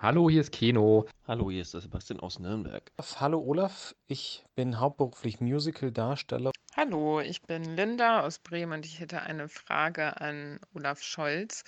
Hallo, 0.00 0.30
hier 0.30 0.42
ist 0.42 0.52
Keno. 0.52 1.06
Hallo, 1.26 1.50
hier 1.50 1.60
ist 1.60 1.74
der 1.74 1.80
Sebastian 1.80 2.20
aus 2.20 2.38
Nürnberg. 2.38 2.92
Hallo 3.18 3.40
Olaf, 3.40 3.96
ich 4.06 4.44
bin 4.54 4.78
hauptberuflich 4.78 5.40
Musical-Darsteller. 5.40 6.52
Hallo, 6.76 7.18
ich 7.18 7.42
bin 7.42 7.64
Linda 7.64 8.20
aus 8.20 8.38
Bremen 8.38 8.74
und 8.74 8.86
ich 8.86 9.00
hätte 9.00 9.22
eine 9.22 9.48
Frage 9.48 10.20
an 10.20 10.60
Olaf 10.72 11.02
Scholz. 11.02 11.64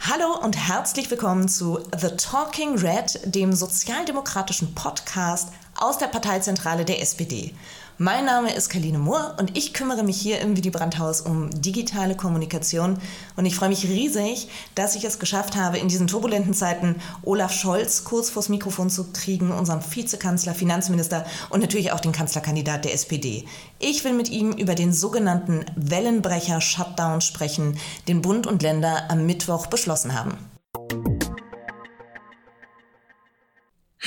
Hallo 0.00 0.38
und 0.44 0.68
herzlich 0.68 1.10
willkommen 1.10 1.48
zu 1.48 1.78
The 1.96 2.16
Talking 2.18 2.76
Red, 2.76 3.34
dem 3.34 3.54
sozialdemokratischen 3.54 4.74
Podcast 4.74 5.50
aus 5.78 5.96
der 5.96 6.08
Parteizentrale 6.08 6.84
der 6.84 7.00
SPD. 7.00 7.54
Mein 8.02 8.24
Name 8.24 8.54
ist 8.54 8.70
Kaline 8.70 8.98
Mohr 8.98 9.36
und 9.38 9.58
ich 9.58 9.74
kümmere 9.74 10.02
mich 10.02 10.18
hier 10.18 10.40
im 10.40 10.56
Willy 10.56 10.70
Brandt-Haus 10.70 11.20
um 11.20 11.50
digitale 11.60 12.16
Kommunikation. 12.16 12.98
Und 13.36 13.44
ich 13.44 13.54
freue 13.54 13.68
mich 13.68 13.84
riesig, 13.84 14.48
dass 14.74 14.96
ich 14.96 15.04
es 15.04 15.18
geschafft 15.18 15.54
habe, 15.54 15.76
in 15.76 15.88
diesen 15.88 16.06
turbulenten 16.06 16.54
Zeiten 16.54 16.96
Olaf 17.24 17.52
Scholz 17.52 18.04
kurz 18.04 18.30
vors 18.30 18.48
Mikrofon 18.48 18.88
zu 18.88 19.12
kriegen, 19.12 19.52
unseren 19.52 19.82
Vizekanzler, 19.82 20.54
Finanzminister 20.54 21.26
und 21.50 21.60
natürlich 21.60 21.92
auch 21.92 22.00
den 22.00 22.12
Kanzlerkandidat 22.12 22.86
der 22.86 22.94
SPD. 22.94 23.44
Ich 23.78 24.02
will 24.02 24.14
mit 24.14 24.30
ihm 24.30 24.52
über 24.52 24.74
den 24.74 24.94
sogenannten 24.94 25.66
Wellenbrecher-Shutdown 25.76 27.20
sprechen, 27.20 27.76
den 28.08 28.22
Bund 28.22 28.46
und 28.46 28.62
Länder 28.62 29.10
am 29.10 29.26
Mittwoch 29.26 29.66
beschlossen 29.66 30.18
haben. 30.18 30.38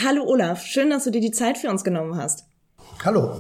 Hallo 0.04 0.24
Olaf, 0.26 0.66
schön, 0.66 0.90
dass 0.90 1.04
du 1.04 1.12
dir 1.12 1.22
die 1.22 1.30
Zeit 1.30 1.60
für 1.60 1.70
uns 1.70 1.84
genommen 1.84 2.18
hast. 2.18 2.46
Hallo. 3.06 3.38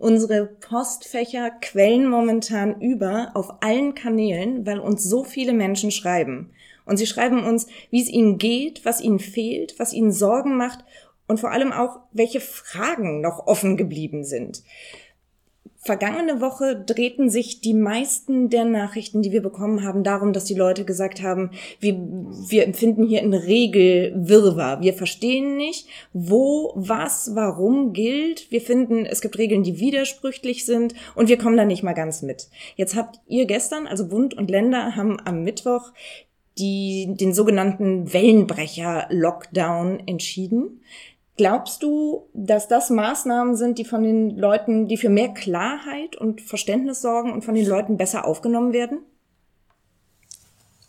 Unsere 0.00 0.46
Postfächer 0.46 1.50
quellen 1.60 2.08
momentan 2.08 2.80
über 2.80 3.32
auf 3.34 3.62
allen 3.62 3.94
Kanälen, 3.94 4.64
weil 4.64 4.78
uns 4.78 5.04
so 5.04 5.24
viele 5.24 5.52
Menschen 5.52 5.90
schreiben. 5.90 6.54
Und 6.86 6.96
sie 6.96 7.06
schreiben 7.06 7.44
uns, 7.44 7.66
wie 7.90 8.00
es 8.00 8.08
ihnen 8.08 8.38
geht, 8.38 8.86
was 8.86 9.02
ihnen 9.02 9.18
fehlt, 9.18 9.78
was 9.78 9.92
ihnen 9.92 10.10
Sorgen 10.10 10.56
macht 10.56 10.86
und 11.28 11.38
vor 11.38 11.50
allem 11.50 11.70
auch, 11.70 11.98
welche 12.12 12.40
Fragen 12.40 13.20
noch 13.20 13.46
offen 13.46 13.76
geblieben 13.76 14.24
sind. 14.24 14.62
Vergangene 15.82 16.42
Woche 16.42 16.76
drehten 16.76 17.30
sich 17.30 17.62
die 17.62 17.72
meisten 17.72 18.50
der 18.50 18.66
Nachrichten, 18.66 19.22
die 19.22 19.32
wir 19.32 19.40
bekommen 19.40 19.82
haben, 19.82 20.04
darum, 20.04 20.34
dass 20.34 20.44
die 20.44 20.54
Leute 20.54 20.84
gesagt 20.84 21.22
haben, 21.22 21.52
wir, 21.80 21.94
wir 21.94 22.64
empfinden 22.64 23.06
hier 23.06 23.22
einen 23.22 23.32
Regelwirrwarr. 23.32 24.82
Wir 24.82 24.92
verstehen 24.92 25.56
nicht, 25.56 25.88
wo, 26.12 26.74
was, 26.76 27.34
warum 27.34 27.94
gilt. 27.94 28.50
Wir 28.50 28.60
finden, 28.60 29.06
es 29.06 29.22
gibt 29.22 29.38
Regeln, 29.38 29.62
die 29.62 29.80
widersprüchlich 29.80 30.66
sind 30.66 30.94
und 31.14 31.30
wir 31.30 31.38
kommen 31.38 31.56
da 31.56 31.64
nicht 31.64 31.82
mal 31.82 31.94
ganz 31.94 32.20
mit. 32.20 32.50
Jetzt 32.76 32.94
habt 32.94 33.18
ihr 33.26 33.46
gestern, 33.46 33.86
also 33.86 34.06
Bund 34.06 34.34
und 34.34 34.50
Länder, 34.50 34.96
haben 34.96 35.18
am 35.24 35.44
Mittwoch 35.44 35.92
die, 36.58 37.14
den 37.18 37.32
sogenannten 37.32 38.12
Wellenbrecher-Lockdown 38.12 40.02
entschieden. 40.06 40.82
Glaubst 41.40 41.82
du, 41.82 42.28
dass 42.34 42.68
das 42.68 42.90
Maßnahmen 42.90 43.56
sind, 43.56 43.78
die 43.78 43.86
von 43.86 44.02
den 44.02 44.36
Leuten, 44.36 44.88
die 44.88 44.98
für 44.98 45.08
mehr 45.08 45.30
Klarheit 45.30 46.14
und 46.14 46.42
Verständnis 46.42 47.00
sorgen 47.00 47.32
und 47.32 47.46
von 47.46 47.54
den 47.54 47.64
Leuten 47.64 47.96
besser 47.96 48.26
aufgenommen 48.26 48.74
werden? 48.74 48.98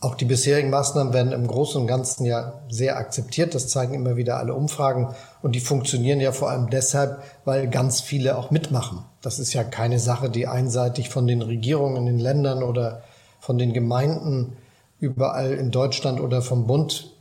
Auch 0.01 0.15
die 0.15 0.25
bisherigen 0.25 0.69
Maßnahmen 0.69 1.13
werden 1.13 1.31
im 1.31 1.47
Großen 1.47 1.79
und 1.79 1.87
Ganzen 1.87 2.25
ja 2.25 2.59
sehr 2.67 2.97
akzeptiert. 2.97 3.55
Das 3.55 3.69
zeigen 3.69 3.93
immer 3.93 4.17
wieder 4.17 4.39
alle 4.39 4.53
Umfragen. 4.53 5.15
Und 5.41 5.55
die 5.55 5.61
funktionieren 5.61 6.19
ja 6.19 6.33
vor 6.33 6.49
allem 6.49 6.69
deshalb, 6.69 7.23
weil 7.45 7.69
ganz 7.69 8.01
viele 8.01 8.37
auch 8.37 8.51
mitmachen. 8.51 9.05
Das 9.21 9.39
ist 9.39 9.53
ja 9.53 9.63
keine 9.63 9.99
Sache, 9.99 10.29
die 10.29 10.47
einseitig 10.47 11.07
von 11.07 11.27
den 11.27 11.41
Regierungen 11.41 11.95
in 11.95 12.05
den 12.07 12.19
Ländern 12.19 12.61
oder 12.61 13.03
von 13.39 13.57
den 13.57 13.71
Gemeinden 13.71 14.57
überall 14.99 15.53
in 15.53 15.71
Deutschland 15.71 16.19
oder 16.19 16.41
vom 16.41 16.67
Bund 16.67 17.15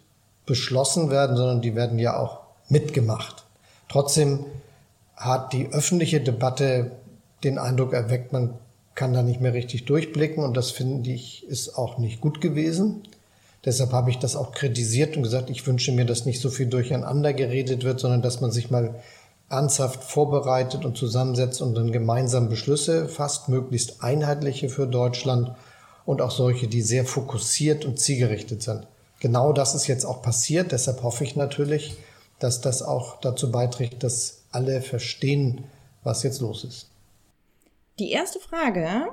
beschlossen 0.46 1.12
werden, 1.12 1.36
sondern 1.36 1.60
die 1.60 1.76
werden 1.76 2.00
ja 2.00 2.18
auch 2.18 2.39
mitgemacht. 2.70 3.44
Trotzdem 3.88 4.46
hat 5.16 5.52
die 5.52 5.68
öffentliche 5.68 6.20
Debatte 6.20 6.92
den 7.44 7.58
Eindruck 7.58 7.92
erweckt, 7.92 8.32
man 8.32 8.54
kann 8.94 9.12
da 9.12 9.22
nicht 9.22 9.41
mehr 9.41 9.54
richtig 9.54 9.84
durchblicken 9.84 10.42
und 10.42 10.56
das 10.56 10.70
finde 10.70 11.10
ich 11.10 11.47
ist 11.47 11.76
auch 11.76 11.98
nicht 11.98 12.20
gut 12.20 12.41
gewesen. 12.41 13.03
Deshalb 13.64 13.92
habe 13.92 14.10
ich 14.10 14.19
das 14.19 14.36
auch 14.36 14.53
kritisiert 14.53 15.16
und 15.16 15.22
gesagt, 15.22 15.50
ich 15.50 15.66
wünsche 15.66 15.92
mir, 15.92 16.06
dass 16.06 16.25
nicht 16.25 16.41
so 16.41 16.48
viel 16.48 16.66
durcheinander 16.66 17.34
geredet 17.34 17.84
wird, 17.84 18.00
sondern 18.00 18.22
dass 18.22 18.41
man 18.41 18.50
sich 18.50 18.70
mal 18.70 18.94
ernsthaft 19.50 20.04
vorbereitet 20.04 20.84
und 20.84 20.97
zusammensetzt 20.97 21.60
und 21.60 21.75
dann 21.75 21.92
gemeinsam 21.92 22.48
Beschlüsse 22.48 23.08
fasst, 23.08 23.48
möglichst 23.48 24.02
einheitliche 24.02 24.69
für 24.69 24.87
Deutschland 24.87 25.52
und 26.06 26.22
auch 26.22 26.31
solche, 26.31 26.69
die 26.69 26.82
sehr 26.82 27.04
fokussiert 27.04 27.84
und 27.84 27.98
zielgerichtet 27.98 28.62
sind. 28.62 28.87
Genau 29.19 29.52
das 29.52 29.75
ist 29.75 29.87
jetzt 29.87 30.06
auch 30.06 30.22
passiert. 30.22 30.72
Deshalb 30.72 31.02
hoffe 31.02 31.25
ich 31.25 31.37
natürlich, 31.37 31.97
dass 32.40 32.60
das 32.60 32.82
auch 32.82 33.20
dazu 33.20 33.52
beiträgt, 33.52 34.02
dass 34.02 34.44
alle 34.50 34.80
verstehen, 34.80 35.64
was 36.02 36.22
jetzt 36.22 36.40
los 36.40 36.64
ist. 36.64 36.90
Die 37.98 38.10
erste 38.10 38.40
Frage, 38.40 39.08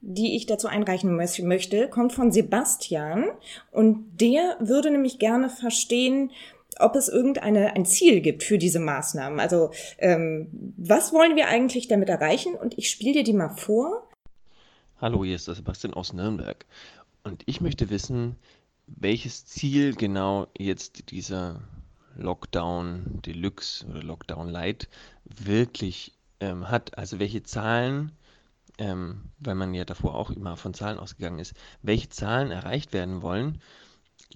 die 0.00 0.36
ich 0.36 0.46
dazu 0.46 0.68
einreichen 0.68 1.16
möchte, 1.16 1.88
kommt 1.88 2.12
von 2.12 2.30
Sebastian 2.30 3.24
und 3.72 4.20
der 4.20 4.56
würde 4.60 4.90
nämlich 4.90 5.18
gerne 5.18 5.50
verstehen, 5.50 6.30
ob 6.78 6.94
es 6.94 7.08
irgendeine 7.08 7.74
ein 7.74 7.84
Ziel 7.84 8.20
gibt 8.20 8.44
für 8.44 8.58
diese 8.58 8.78
Maßnahmen. 8.78 9.40
Also 9.40 9.70
ähm, 9.98 10.48
was 10.76 11.12
wollen 11.12 11.34
wir 11.34 11.48
eigentlich 11.48 11.88
damit 11.88 12.08
erreichen? 12.08 12.54
Und 12.54 12.78
ich 12.78 12.90
spiele 12.90 13.14
dir 13.14 13.24
die 13.24 13.32
mal 13.32 13.48
vor. 13.48 14.06
Hallo, 15.00 15.24
hier 15.24 15.34
ist 15.34 15.48
der 15.48 15.54
Sebastian 15.54 15.94
aus 15.94 16.12
Nürnberg 16.12 16.66
und 17.24 17.42
ich 17.46 17.60
möchte 17.60 17.90
wissen, 17.90 18.36
welches 18.86 19.46
Ziel 19.46 19.94
genau 19.94 20.46
jetzt 20.56 21.10
dieser 21.10 21.62
Lockdown 22.18 23.20
Deluxe 23.24 23.86
oder 23.86 24.02
Lockdown 24.02 24.48
Light 24.48 24.88
wirklich 25.24 26.12
ähm, 26.40 26.68
hat. 26.70 26.98
Also 26.98 27.18
welche 27.18 27.42
Zahlen, 27.42 28.12
ähm, 28.78 29.22
weil 29.38 29.54
man 29.54 29.74
ja 29.74 29.84
davor 29.84 30.14
auch 30.14 30.30
immer 30.30 30.56
von 30.56 30.74
Zahlen 30.74 30.98
ausgegangen 30.98 31.38
ist, 31.38 31.54
welche 31.82 32.08
Zahlen 32.08 32.50
erreicht 32.50 32.92
werden 32.92 33.22
wollen, 33.22 33.60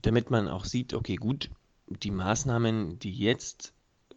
damit 0.03 0.31
man 0.31 0.49
auch 0.49 0.65
sieht, 0.65 0.95
okay, 0.95 1.17
gut, 1.17 1.51
die 1.87 2.11
Maßnahmen, 2.11 2.99
die 2.99 3.13
jetzt 3.13 3.73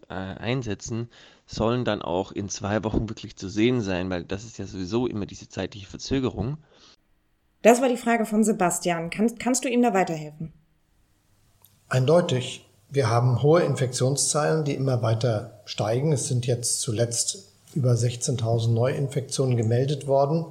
äh, 0.10 0.14
einsetzen, 0.14 1.10
sollen 1.46 1.86
dann 1.86 2.02
auch 2.02 2.32
in 2.32 2.50
zwei 2.50 2.84
Wochen 2.84 3.10
wirklich 3.10 3.36
zu 3.36 3.50
sehen 3.50 3.82
sein, 3.82 4.10
weil 4.10 4.24
das 4.24 4.46
ist 4.46 4.58
ja 4.58 4.66
sowieso 4.66 5.08
immer 5.08 5.26
diese 5.26 5.50
zeitliche 5.50 5.88
Verzögerung. 5.88 6.58
Das 7.62 7.82
war 7.82 7.90
die 7.90 7.98
Frage 7.98 8.26
von 8.26 8.44
Sebastian. 8.44 9.10
Kann, 9.10 9.38
kannst 9.38 9.64
du 9.64 9.70
ihm 9.70 9.82
da 9.82 9.94
weiterhelfen? 9.94 10.54
Eindeutig. 11.90 12.66
Wir 12.90 13.10
haben 13.10 13.42
hohe 13.42 13.62
Infektionszahlen, 13.64 14.64
die 14.64 14.74
immer 14.74 15.02
weiter 15.02 15.60
steigen. 15.66 16.12
Es 16.12 16.28
sind 16.28 16.46
jetzt 16.46 16.82
zuletzt 16.82 17.44
über 17.74 17.92
16.000 17.94 18.70
Neuinfektionen 18.70 19.58
gemeldet 19.58 20.08
worden. 20.08 20.46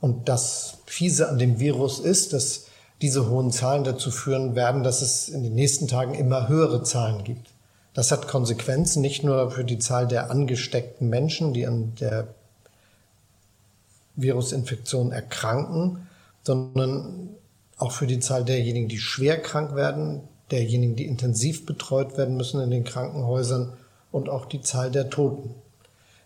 Und 0.00 0.28
das 0.28 0.78
Fiese 0.86 1.28
an 1.28 1.38
dem 1.38 1.58
Virus 1.58 1.98
ist, 1.98 2.32
dass 2.32 2.66
diese 3.02 3.28
hohen 3.28 3.50
Zahlen 3.50 3.84
dazu 3.84 4.10
führen 4.10 4.54
werden, 4.54 4.82
dass 4.82 5.02
es 5.02 5.28
in 5.28 5.42
den 5.42 5.54
nächsten 5.54 5.88
Tagen 5.88 6.14
immer 6.14 6.48
höhere 6.48 6.82
Zahlen 6.82 7.24
gibt. 7.24 7.48
Das 7.92 8.10
hat 8.10 8.28
Konsequenzen 8.28 9.00
nicht 9.00 9.24
nur 9.24 9.50
für 9.50 9.64
die 9.64 9.78
Zahl 9.78 10.06
der 10.06 10.30
angesteckten 10.30 11.08
Menschen, 11.08 11.54
die 11.54 11.66
an 11.66 11.94
der 12.00 12.28
Virusinfektion 14.16 15.12
erkranken, 15.12 16.08
sondern 16.42 17.30
auch 17.78 17.92
für 17.92 18.06
die 18.06 18.20
Zahl 18.20 18.44
derjenigen, 18.44 18.88
die 18.88 18.98
schwer 18.98 19.40
krank 19.40 19.74
werden, 19.74 20.22
derjenigen, 20.50 20.96
die 20.96 21.06
intensiv 21.06 21.66
betreut 21.66 22.16
werden 22.16 22.36
müssen 22.36 22.60
in 22.60 22.70
den 22.70 22.84
Krankenhäusern 22.84 23.72
und 24.12 24.28
auch 24.28 24.44
die 24.46 24.60
Zahl 24.60 24.90
der 24.90 25.10
Toten. 25.10 25.54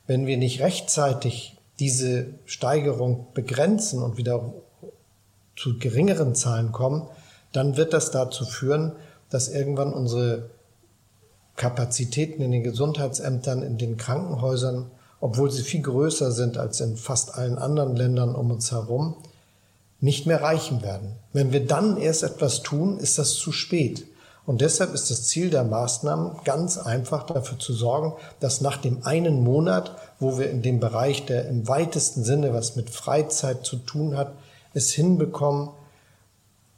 Wenn 0.07 0.27
wir 0.27 0.37
nicht 0.37 0.61
rechtzeitig 0.61 1.57
diese 1.79 2.27
Steigerung 2.45 3.27
begrenzen 3.35 4.03
und 4.03 4.17
wieder 4.17 4.53
zu 5.57 5.79
geringeren 5.79 6.35
Zahlen 6.35 6.73
kommen, 6.73 7.07
dann 7.53 7.77
wird 7.77 7.93
das 7.93 8.11
dazu 8.11 8.45
führen, 8.45 8.93
dass 9.31 9.49
irgendwann 9.49 9.93
unsere 9.93 10.51
Kapazitäten 11.57 12.43
in 12.43 12.53
den 12.53 12.63
Gesundheitsämtern, 12.63 13.63
in 13.63 13.79
den 13.79 13.97
Krankenhäusern, 13.97 14.91
obwohl 15.21 15.51
sie 15.51 15.63
viel 15.63 15.83
größer 15.83 16.31
sind 16.31 16.57
als 16.57 16.81
in 16.81 16.97
fast 16.97 17.35
allen 17.35 17.59
anderen 17.59 17.97
Ländern 17.97 18.35
um 18.35 18.51
uns 18.51 18.71
herum, 18.71 19.17
nicht 20.01 20.27
mehr 20.27 20.43
reichen 20.43 20.83
werden. 20.83 21.17
Wenn 21.33 21.53
wir 21.53 21.67
dann 21.67 21.97
erst 21.97 22.23
etwas 22.23 22.63
tun, 22.63 22.99
ist 22.99 23.19
das 23.19 23.35
zu 23.35 23.53
spät. 23.53 24.05
Und 24.47 24.63
deshalb 24.63 24.95
ist 24.95 25.11
das 25.11 25.25
Ziel 25.25 25.51
der 25.51 25.65
Maßnahmen 25.65 26.39
ganz 26.45 26.79
einfach 26.79 27.25
dafür 27.25 27.59
zu 27.59 27.75
sorgen, 27.75 28.15
dass 28.41 28.63
nach 28.63 28.79
dem 28.79 29.05
einen 29.05 29.43
Monat, 29.43 29.95
wo 30.21 30.39
wir 30.39 30.51
in 30.51 30.63
dem 30.63 30.81
Bereich, 30.81 31.27
der 31.27 31.49
im 31.49 31.69
weitesten 31.69 32.25
Sinne 32.25 32.55
was 32.55 32.75
mit 32.75 32.89
Freizeit 32.89 33.67
zu 33.67 33.77
tun 33.77 34.17
hat, 34.17 34.33
es 34.73 34.91
hinbekommen, 34.91 35.69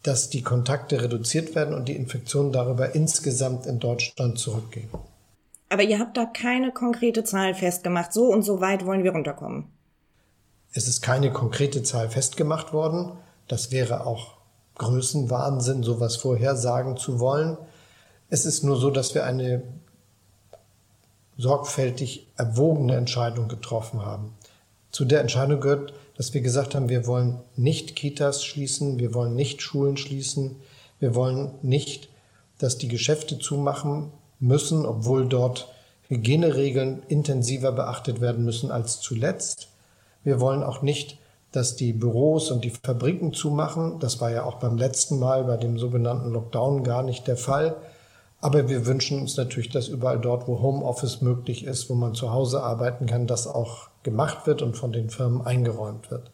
dass 0.02 0.30
die 0.30 0.42
Kontakte 0.42 1.00
reduziert 1.02 1.54
werden 1.54 1.74
und 1.74 1.86
die 1.86 1.94
Infektionen 1.94 2.52
darüber 2.52 2.94
insgesamt 2.94 3.66
in 3.66 3.78
Deutschland 3.78 4.38
zurückgehen. 4.38 4.88
Aber 5.68 5.82
ihr 5.82 6.00
habt 6.00 6.16
da 6.16 6.24
keine 6.24 6.72
konkrete 6.72 7.22
Zahl 7.22 7.54
festgemacht. 7.54 8.12
So 8.12 8.24
und 8.24 8.42
so 8.42 8.60
weit 8.60 8.84
wollen 8.84 9.04
wir 9.04 9.12
runterkommen. 9.12 9.66
Es 10.72 10.86
ist 10.86 11.02
keine 11.02 11.32
konkrete 11.32 11.82
Zahl 11.82 12.08
festgemacht 12.08 12.72
worden. 12.72 13.12
Das 13.48 13.72
wäre 13.72 14.06
auch 14.06 14.34
Größenwahnsinn, 14.76 15.82
sowas 15.82 16.16
vorhersagen 16.16 16.96
zu 16.96 17.18
wollen. 17.18 17.58
Es 18.28 18.46
ist 18.46 18.62
nur 18.62 18.76
so, 18.76 18.90
dass 18.90 19.14
wir 19.14 19.24
eine 19.24 19.62
sorgfältig 21.36 22.28
erwogene 22.36 22.96
Entscheidung 22.96 23.48
getroffen 23.48 24.04
haben. 24.04 24.34
Zu 24.90 25.04
der 25.04 25.20
Entscheidung 25.20 25.60
gehört, 25.60 25.92
dass 26.16 26.34
wir 26.34 26.40
gesagt 26.40 26.74
haben, 26.74 26.88
wir 26.88 27.06
wollen 27.06 27.40
nicht 27.56 27.96
Kitas 27.96 28.44
schließen, 28.44 28.98
wir 28.98 29.14
wollen 29.14 29.34
nicht 29.34 29.62
Schulen 29.62 29.96
schließen, 29.96 30.56
wir 30.98 31.14
wollen 31.14 31.52
nicht, 31.62 32.08
dass 32.58 32.78
die 32.78 32.88
Geschäfte 32.88 33.38
zumachen 33.38 34.12
müssen, 34.38 34.84
obwohl 34.84 35.26
dort 35.26 35.68
Hygieneregeln 36.08 37.02
intensiver 37.08 37.72
beachtet 37.72 38.20
werden 38.20 38.44
müssen 38.44 38.70
als 38.70 39.00
zuletzt. 39.00 39.68
Wir 40.24 40.40
wollen 40.40 40.62
auch 40.62 40.82
nicht, 40.82 41.18
dass 41.52 41.76
die 41.76 41.92
Büros 41.92 42.50
und 42.50 42.64
die 42.64 42.70
Fabriken 42.70 43.32
zumachen. 43.32 43.98
Das 43.98 44.20
war 44.20 44.30
ja 44.30 44.44
auch 44.44 44.56
beim 44.56 44.76
letzten 44.76 45.18
Mal 45.18 45.44
bei 45.44 45.56
dem 45.56 45.78
sogenannten 45.78 46.30
Lockdown 46.30 46.84
gar 46.84 47.02
nicht 47.02 47.26
der 47.26 47.36
Fall. 47.36 47.76
Aber 48.40 48.68
wir 48.68 48.86
wünschen 48.86 49.20
uns 49.20 49.36
natürlich, 49.36 49.68
dass 49.68 49.88
überall 49.88 50.18
dort, 50.18 50.48
wo 50.48 50.62
Homeoffice 50.62 51.20
möglich 51.20 51.64
ist, 51.64 51.90
wo 51.90 51.94
man 51.94 52.14
zu 52.14 52.32
Hause 52.32 52.62
arbeiten 52.62 53.06
kann, 53.06 53.26
das 53.26 53.46
auch 53.46 53.88
gemacht 54.02 54.46
wird 54.46 54.62
und 54.62 54.76
von 54.76 54.92
den 54.92 55.10
Firmen 55.10 55.44
eingeräumt 55.44 56.10
wird. 56.10 56.30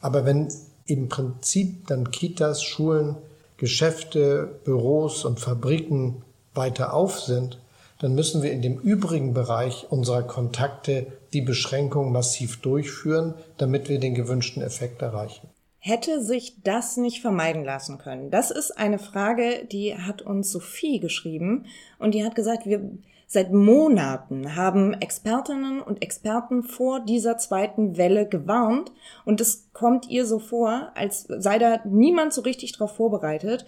Aber 0.00 0.24
wenn 0.24 0.52
im 0.84 1.08
Prinzip 1.08 1.86
dann 1.86 2.10
Kitas, 2.10 2.62
Schulen, 2.62 3.16
Geschäfte, 3.56 4.48
Büros 4.64 5.24
und 5.24 5.40
Fabriken 5.40 6.22
weiter 6.54 6.92
auf 6.92 7.20
sind, 7.20 7.58
dann 7.98 8.14
müssen 8.14 8.42
wir 8.42 8.52
in 8.52 8.60
dem 8.60 8.78
übrigen 8.78 9.32
Bereich 9.32 9.86
unserer 9.88 10.22
Kontakte 10.22 11.06
die 11.36 11.42
Beschränkung 11.42 12.12
massiv 12.12 12.62
durchführen, 12.62 13.34
damit 13.58 13.90
wir 13.90 14.00
den 14.00 14.14
gewünschten 14.14 14.62
Effekt 14.62 15.02
erreichen. 15.02 15.50
Hätte 15.78 16.22
sich 16.22 16.62
das 16.62 16.96
nicht 16.96 17.20
vermeiden 17.20 17.62
lassen 17.62 17.98
können? 17.98 18.30
Das 18.30 18.50
ist 18.50 18.70
eine 18.70 18.98
Frage, 18.98 19.66
die 19.70 19.94
hat 19.94 20.22
uns 20.22 20.50
Sophie 20.50 20.98
geschrieben 20.98 21.66
und 21.98 22.14
die 22.14 22.24
hat 22.24 22.34
gesagt, 22.34 22.64
wir 22.64 22.90
seit 23.26 23.52
Monaten 23.52 24.56
haben 24.56 24.94
Expertinnen 24.94 25.82
und 25.82 26.02
Experten 26.02 26.62
vor 26.62 27.00
dieser 27.00 27.36
zweiten 27.36 27.98
Welle 27.98 28.26
gewarnt 28.26 28.90
und 29.26 29.42
es 29.42 29.68
kommt 29.74 30.08
ihr 30.08 30.24
so 30.24 30.38
vor, 30.38 30.90
als 30.94 31.26
sei 31.28 31.58
da 31.58 31.80
niemand 31.84 32.32
so 32.32 32.40
richtig 32.40 32.72
darauf 32.72 32.96
vorbereitet. 32.96 33.66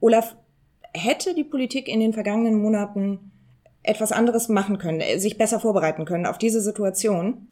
Olaf, 0.00 0.34
hätte 0.92 1.34
die 1.34 1.44
Politik 1.44 1.86
in 1.86 2.00
den 2.00 2.14
vergangenen 2.14 2.60
Monaten 2.60 3.30
etwas 3.86 4.12
anderes 4.12 4.48
machen 4.48 4.78
können, 4.78 5.00
äh, 5.00 5.18
sich 5.18 5.38
besser 5.38 5.60
vorbereiten 5.60 6.04
können 6.04 6.26
auf 6.26 6.38
diese 6.38 6.60
Situation? 6.60 7.48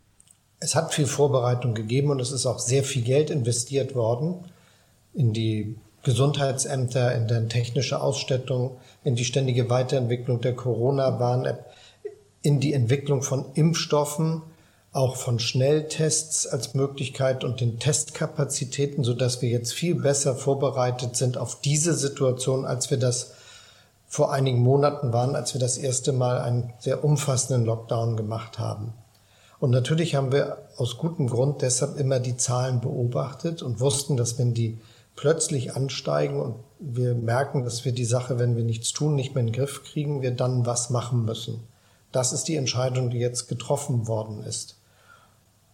Es 0.60 0.74
hat 0.74 0.94
viel 0.94 1.06
Vorbereitung 1.06 1.74
gegeben 1.74 2.10
und 2.10 2.20
es 2.20 2.32
ist 2.32 2.46
auch 2.46 2.58
sehr 2.58 2.84
viel 2.84 3.02
Geld 3.02 3.30
investiert 3.30 3.94
worden 3.94 4.44
in 5.12 5.32
die 5.32 5.76
Gesundheitsämter, 6.02 7.14
in 7.14 7.28
deren 7.28 7.48
technische 7.48 8.00
Ausstattung, 8.00 8.76
in 9.04 9.16
die 9.16 9.24
ständige 9.24 9.70
Weiterentwicklung 9.70 10.40
der 10.40 10.54
Corona-Warn-App, 10.54 11.64
in 12.42 12.60
die 12.60 12.74
Entwicklung 12.74 13.22
von 13.22 13.46
Impfstoffen, 13.54 14.42
auch 14.92 15.16
von 15.16 15.40
Schnelltests 15.40 16.46
als 16.46 16.74
Möglichkeit 16.74 17.42
und 17.42 17.60
den 17.60 17.80
Testkapazitäten, 17.80 19.02
so 19.02 19.12
dass 19.14 19.42
wir 19.42 19.48
jetzt 19.48 19.72
viel 19.72 19.96
besser 19.96 20.36
vorbereitet 20.36 21.16
sind 21.16 21.36
auf 21.36 21.60
diese 21.60 21.94
Situation, 21.94 22.64
als 22.64 22.90
wir 22.90 22.98
das 22.98 23.32
vor 24.14 24.30
einigen 24.30 24.60
Monaten 24.60 25.12
waren, 25.12 25.34
als 25.34 25.54
wir 25.54 25.60
das 25.60 25.76
erste 25.76 26.12
Mal 26.12 26.38
einen 26.38 26.72
sehr 26.78 27.02
umfassenden 27.02 27.64
Lockdown 27.64 28.16
gemacht 28.16 28.60
haben. 28.60 28.92
Und 29.58 29.72
natürlich 29.72 30.14
haben 30.14 30.30
wir 30.30 30.68
aus 30.76 30.98
gutem 30.98 31.26
Grund 31.26 31.62
deshalb 31.62 31.98
immer 31.98 32.20
die 32.20 32.36
Zahlen 32.36 32.80
beobachtet 32.80 33.60
und 33.60 33.80
wussten, 33.80 34.16
dass 34.16 34.38
wenn 34.38 34.54
die 34.54 34.78
plötzlich 35.16 35.74
ansteigen 35.74 36.40
und 36.40 36.54
wir 36.78 37.16
merken, 37.16 37.64
dass 37.64 37.84
wir 37.84 37.90
die 37.90 38.04
Sache, 38.04 38.38
wenn 38.38 38.56
wir 38.56 38.62
nichts 38.62 38.92
tun, 38.92 39.16
nicht 39.16 39.34
mehr 39.34 39.40
in 39.40 39.48
den 39.48 39.56
Griff 39.56 39.82
kriegen, 39.82 40.22
wir 40.22 40.30
dann 40.30 40.64
was 40.64 40.90
machen 40.90 41.24
müssen. 41.24 41.64
Das 42.12 42.32
ist 42.32 42.44
die 42.44 42.54
Entscheidung, 42.54 43.10
die 43.10 43.18
jetzt 43.18 43.48
getroffen 43.48 44.06
worden 44.06 44.44
ist. 44.44 44.76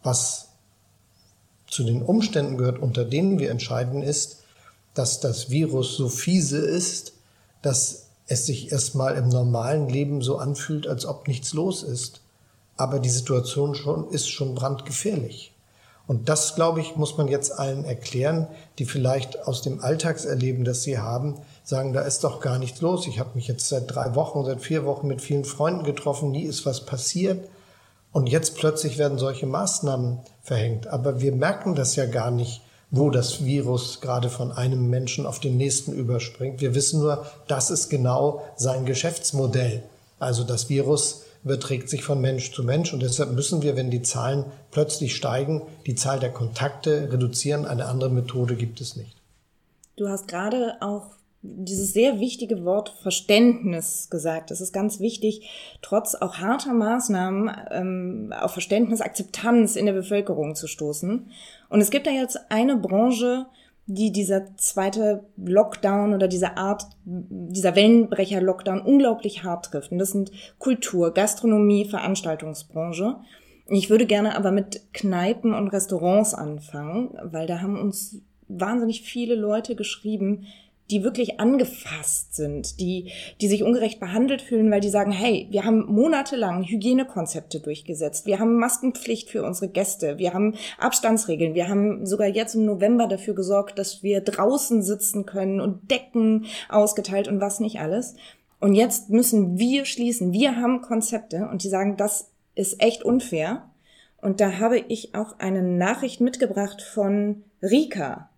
Was 0.02 0.48
zu 1.66 1.84
den 1.84 2.00
Umständen 2.00 2.56
gehört, 2.56 2.78
unter 2.78 3.04
denen 3.04 3.38
wir 3.38 3.50
entscheiden, 3.50 4.02
ist, 4.02 4.44
dass 4.94 5.20
das 5.20 5.50
Virus 5.50 5.94
so 5.94 6.08
fiese 6.08 6.56
ist, 6.56 7.12
dass 7.60 8.06
es 8.30 8.46
sich 8.46 8.70
erstmal 8.70 9.16
im 9.16 9.28
normalen 9.28 9.88
Leben 9.88 10.22
so 10.22 10.38
anfühlt, 10.38 10.86
als 10.86 11.04
ob 11.04 11.26
nichts 11.26 11.52
los 11.52 11.82
ist. 11.82 12.20
Aber 12.76 13.00
die 13.00 13.10
Situation 13.10 13.74
schon, 13.74 14.08
ist 14.08 14.28
schon 14.28 14.54
brandgefährlich. 14.54 15.52
Und 16.06 16.28
das, 16.28 16.54
glaube 16.54 16.80
ich, 16.80 16.94
muss 16.94 17.18
man 17.18 17.26
jetzt 17.26 17.58
allen 17.58 17.84
erklären, 17.84 18.46
die 18.78 18.84
vielleicht 18.84 19.46
aus 19.48 19.62
dem 19.62 19.80
Alltagserleben, 19.80 20.64
das 20.64 20.84
sie 20.84 20.98
haben, 20.98 21.40
sagen, 21.64 21.92
da 21.92 22.02
ist 22.02 22.22
doch 22.22 22.40
gar 22.40 22.60
nichts 22.60 22.80
los. 22.80 23.08
Ich 23.08 23.18
habe 23.18 23.30
mich 23.34 23.48
jetzt 23.48 23.68
seit 23.68 23.92
drei 23.92 24.14
Wochen, 24.14 24.44
seit 24.44 24.60
vier 24.60 24.84
Wochen 24.84 25.08
mit 25.08 25.20
vielen 25.20 25.44
Freunden 25.44 25.82
getroffen, 25.82 26.30
nie 26.30 26.44
ist 26.44 26.64
was 26.64 26.86
passiert. 26.86 27.48
Und 28.12 28.28
jetzt 28.28 28.54
plötzlich 28.54 28.96
werden 28.96 29.18
solche 29.18 29.46
Maßnahmen 29.46 30.20
verhängt. 30.40 30.86
Aber 30.86 31.20
wir 31.20 31.32
merken 31.32 31.74
das 31.74 31.96
ja 31.96 32.06
gar 32.06 32.30
nicht, 32.30 32.62
wo 32.90 33.10
das 33.10 33.44
Virus 33.44 34.00
gerade 34.00 34.28
von 34.28 34.52
einem 34.52 34.90
Menschen 34.90 35.26
auf 35.26 35.38
den 35.38 35.56
nächsten 35.56 35.92
überspringt. 35.92 36.60
Wir 36.60 36.74
wissen 36.74 37.00
nur, 37.00 37.24
das 37.46 37.70
ist 37.70 37.88
genau 37.88 38.42
sein 38.56 38.84
Geschäftsmodell. 38.84 39.82
Also 40.18 40.44
das 40.44 40.68
Virus 40.68 41.22
überträgt 41.44 41.88
sich 41.88 42.04
von 42.04 42.20
Mensch 42.20 42.52
zu 42.52 42.62
Mensch 42.64 42.92
und 42.92 43.00
deshalb 43.00 43.32
müssen 43.32 43.62
wir, 43.62 43.76
wenn 43.76 43.90
die 43.90 44.02
Zahlen 44.02 44.44
plötzlich 44.70 45.16
steigen, 45.16 45.62
die 45.86 45.94
Zahl 45.94 46.20
der 46.20 46.32
Kontakte 46.32 47.10
reduzieren. 47.12 47.64
Eine 47.64 47.86
andere 47.86 48.10
Methode 48.10 48.56
gibt 48.56 48.80
es 48.80 48.96
nicht. 48.96 49.16
Du 49.96 50.08
hast 50.08 50.28
gerade 50.28 50.76
auch 50.80 51.19
dieses 51.42 51.92
sehr 51.94 52.20
wichtige 52.20 52.64
Wort 52.64 52.90
Verständnis 53.02 54.08
gesagt. 54.10 54.50
Es 54.50 54.60
ist 54.60 54.72
ganz 54.72 55.00
wichtig, 55.00 55.48
trotz 55.80 56.14
auch 56.14 56.36
harter 56.36 56.74
Maßnahmen 56.74 57.50
ähm, 57.70 58.34
auf 58.38 58.52
Verständnis, 58.52 59.00
Akzeptanz 59.00 59.76
in 59.76 59.86
der 59.86 59.94
Bevölkerung 59.94 60.54
zu 60.54 60.66
stoßen. 60.66 61.30
Und 61.70 61.80
es 61.80 61.90
gibt 61.90 62.06
da 62.06 62.10
jetzt 62.10 62.38
eine 62.50 62.76
Branche, 62.76 63.46
die 63.86 64.12
dieser 64.12 64.54
zweite 64.56 65.24
Lockdown 65.36 66.14
oder 66.14 66.28
diese 66.28 66.56
Art, 66.56 66.84
dieser 67.04 67.74
Wellenbrecher-Lockdown 67.74 68.82
unglaublich 68.82 69.42
hart 69.42 69.66
trifft. 69.66 69.90
Und 69.92 69.98
das 69.98 70.12
sind 70.12 70.30
Kultur, 70.58 71.12
Gastronomie, 71.12 71.86
Veranstaltungsbranche. 71.86 73.16
Ich 73.66 73.88
würde 73.88 74.06
gerne 74.06 74.36
aber 74.36 74.52
mit 74.52 74.92
Kneipen 74.92 75.54
und 75.54 75.68
Restaurants 75.68 76.34
anfangen, 76.34 77.16
weil 77.22 77.46
da 77.46 77.60
haben 77.60 77.80
uns 77.80 78.20
wahnsinnig 78.46 79.02
viele 79.02 79.34
Leute 79.34 79.74
geschrieben, 79.74 80.46
die 80.90 81.04
wirklich 81.04 81.40
angefasst 81.40 82.34
sind, 82.34 82.80
die, 82.80 83.12
die 83.40 83.48
sich 83.48 83.62
ungerecht 83.62 84.00
behandelt 84.00 84.42
fühlen, 84.42 84.70
weil 84.70 84.80
die 84.80 84.90
sagen, 84.90 85.12
hey, 85.12 85.46
wir 85.50 85.64
haben 85.64 85.86
monatelang 85.86 86.64
Hygienekonzepte 86.64 87.60
durchgesetzt, 87.60 88.26
wir 88.26 88.38
haben 88.38 88.56
Maskenpflicht 88.56 89.30
für 89.30 89.42
unsere 89.44 89.68
Gäste, 89.68 90.18
wir 90.18 90.34
haben 90.34 90.54
Abstandsregeln, 90.78 91.54
wir 91.54 91.68
haben 91.68 92.06
sogar 92.06 92.28
jetzt 92.28 92.54
im 92.54 92.64
November 92.64 93.06
dafür 93.06 93.34
gesorgt, 93.34 93.78
dass 93.78 94.02
wir 94.02 94.20
draußen 94.20 94.82
sitzen 94.82 95.26
können 95.26 95.60
und 95.60 95.90
Decken 95.90 96.46
ausgeteilt 96.68 97.28
und 97.28 97.40
was 97.40 97.60
nicht 97.60 97.80
alles. 97.80 98.14
Und 98.60 98.74
jetzt 98.74 99.08
müssen 99.08 99.58
wir 99.58 99.86
schließen. 99.86 100.32
Wir 100.32 100.56
haben 100.56 100.82
Konzepte 100.82 101.48
und 101.50 101.64
die 101.64 101.68
sagen, 101.68 101.96
das 101.96 102.30
ist 102.54 102.82
echt 102.82 103.02
unfair. 103.02 103.70
Und 104.20 104.40
da 104.40 104.58
habe 104.58 104.78
ich 104.78 105.14
auch 105.14 105.38
eine 105.38 105.62
Nachricht 105.62 106.20
mitgebracht 106.20 106.82
von 106.82 107.44
Rika. 107.62 108.29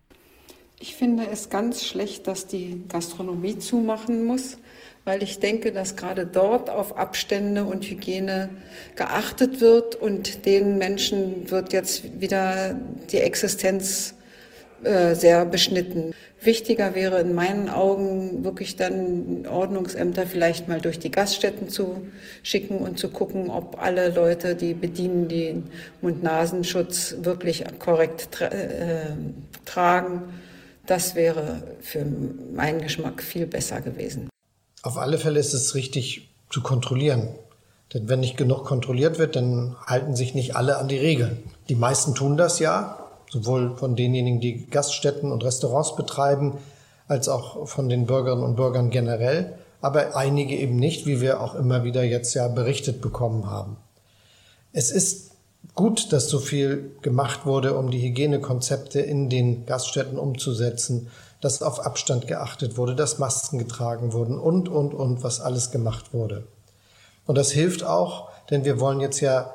Ich 0.85 0.97
finde 0.97 1.27
es 1.31 1.49
ganz 1.49 1.85
schlecht, 1.85 2.27
dass 2.27 2.45
die 2.45 2.83
Gastronomie 2.89 3.57
zumachen 3.57 4.25
muss, 4.25 4.57
weil 5.05 5.23
ich 5.23 5.39
denke, 5.39 5.71
dass 5.71 5.95
gerade 5.95 6.25
dort 6.25 6.69
auf 6.69 6.97
Abstände 6.97 7.63
und 7.63 7.85
Hygiene 7.85 8.49
geachtet 8.97 9.61
wird 9.61 9.95
und 9.95 10.45
den 10.45 10.77
Menschen 10.77 11.49
wird 11.49 11.71
jetzt 11.71 12.19
wieder 12.19 12.77
die 13.13 13.19
Existenz 13.19 14.15
äh, 14.83 15.15
sehr 15.15 15.45
beschnitten. 15.45 16.13
Wichtiger 16.41 16.95
wäre 16.95 17.21
in 17.21 17.33
meinen 17.33 17.69
Augen 17.69 18.43
wirklich 18.43 18.75
dann 18.75 19.47
Ordnungsämter 19.47 20.27
vielleicht 20.27 20.67
mal 20.67 20.81
durch 20.81 20.99
die 20.99 21.11
Gaststätten 21.11 21.69
zu 21.69 22.05
schicken 22.43 22.79
und 22.79 22.99
zu 22.99 23.07
gucken, 23.07 23.49
ob 23.49 23.81
alle 23.81 24.09
Leute, 24.09 24.53
die 24.53 24.73
bedienen, 24.73 25.29
den 25.29 25.69
Mund-Nasenschutz 26.01 27.15
wirklich 27.21 27.63
korrekt 27.79 28.33
tra 28.33 28.47
äh, 28.47 29.13
tragen 29.63 30.23
das 30.85 31.15
wäre 31.15 31.63
für 31.81 32.05
meinen 32.05 32.81
Geschmack 32.81 33.23
viel 33.23 33.47
besser 33.47 33.81
gewesen. 33.81 34.29
Auf 34.81 34.97
alle 34.97 35.17
Fälle 35.17 35.39
ist 35.39 35.53
es 35.53 35.75
richtig 35.75 36.29
zu 36.49 36.61
kontrollieren. 36.61 37.29
Denn 37.93 38.09
wenn 38.09 38.19
nicht 38.19 38.37
genug 38.37 38.65
kontrolliert 38.65 39.19
wird, 39.19 39.35
dann 39.35 39.75
halten 39.85 40.15
sich 40.15 40.33
nicht 40.33 40.55
alle 40.55 40.77
an 40.77 40.87
die 40.87 40.97
Regeln. 40.97 41.43
Die 41.69 41.75
meisten 41.75 42.15
tun 42.15 42.37
das 42.37 42.59
ja, 42.59 43.07
sowohl 43.29 43.77
von 43.77 43.95
denjenigen, 43.95 44.41
die 44.41 44.65
Gaststätten 44.67 45.31
und 45.31 45.43
Restaurants 45.43 45.95
betreiben, 45.95 46.57
als 47.07 47.29
auch 47.29 47.67
von 47.67 47.89
den 47.89 48.05
Bürgerinnen 48.05 48.43
und 48.43 48.55
Bürgern 48.55 48.89
generell, 48.89 49.57
aber 49.81 50.15
einige 50.15 50.55
eben 50.55 50.77
nicht, 50.77 51.05
wie 51.05 51.21
wir 51.21 51.41
auch 51.41 51.55
immer 51.55 51.83
wieder 51.83 52.03
jetzt 52.03 52.33
ja 52.33 52.47
berichtet 52.47 53.01
bekommen 53.01 53.49
haben. 53.49 53.77
Es 54.71 54.89
ist 54.89 55.32
gut, 55.75 56.13
dass 56.13 56.29
so 56.29 56.39
viel 56.39 56.91
gemacht 57.01 57.45
wurde, 57.45 57.77
um 57.77 57.89
die 57.89 58.01
Hygienekonzepte 58.01 58.99
in 58.99 59.29
den 59.29 59.65
Gaststätten 59.65 60.19
umzusetzen, 60.19 61.09
dass 61.41 61.61
auf 61.61 61.85
Abstand 61.85 62.27
geachtet 62.27 62.77
wurde, 62.77 62.95
dass 62.95 63.19
Masken 63.19 63.59
getragen 63.59 64.13
wurden 64.13 64.39
und, 64.39 64.69
und, 64.69 64.93
und, 64.93 65.23
was 65.23 65.41
alles 65.41 65.71
gemacht 65.71 66.13
wurde. 66.13 66.47
Und 67.25 67.37
das 67.37 67.51
hilft 67.51 67.83
auch, 67.83 68.29
denn 68.49 68.65
wir 68.65 68.79
wollen 68.79 69.01
jetzt 69.01 69.19
ja 69.19 69.53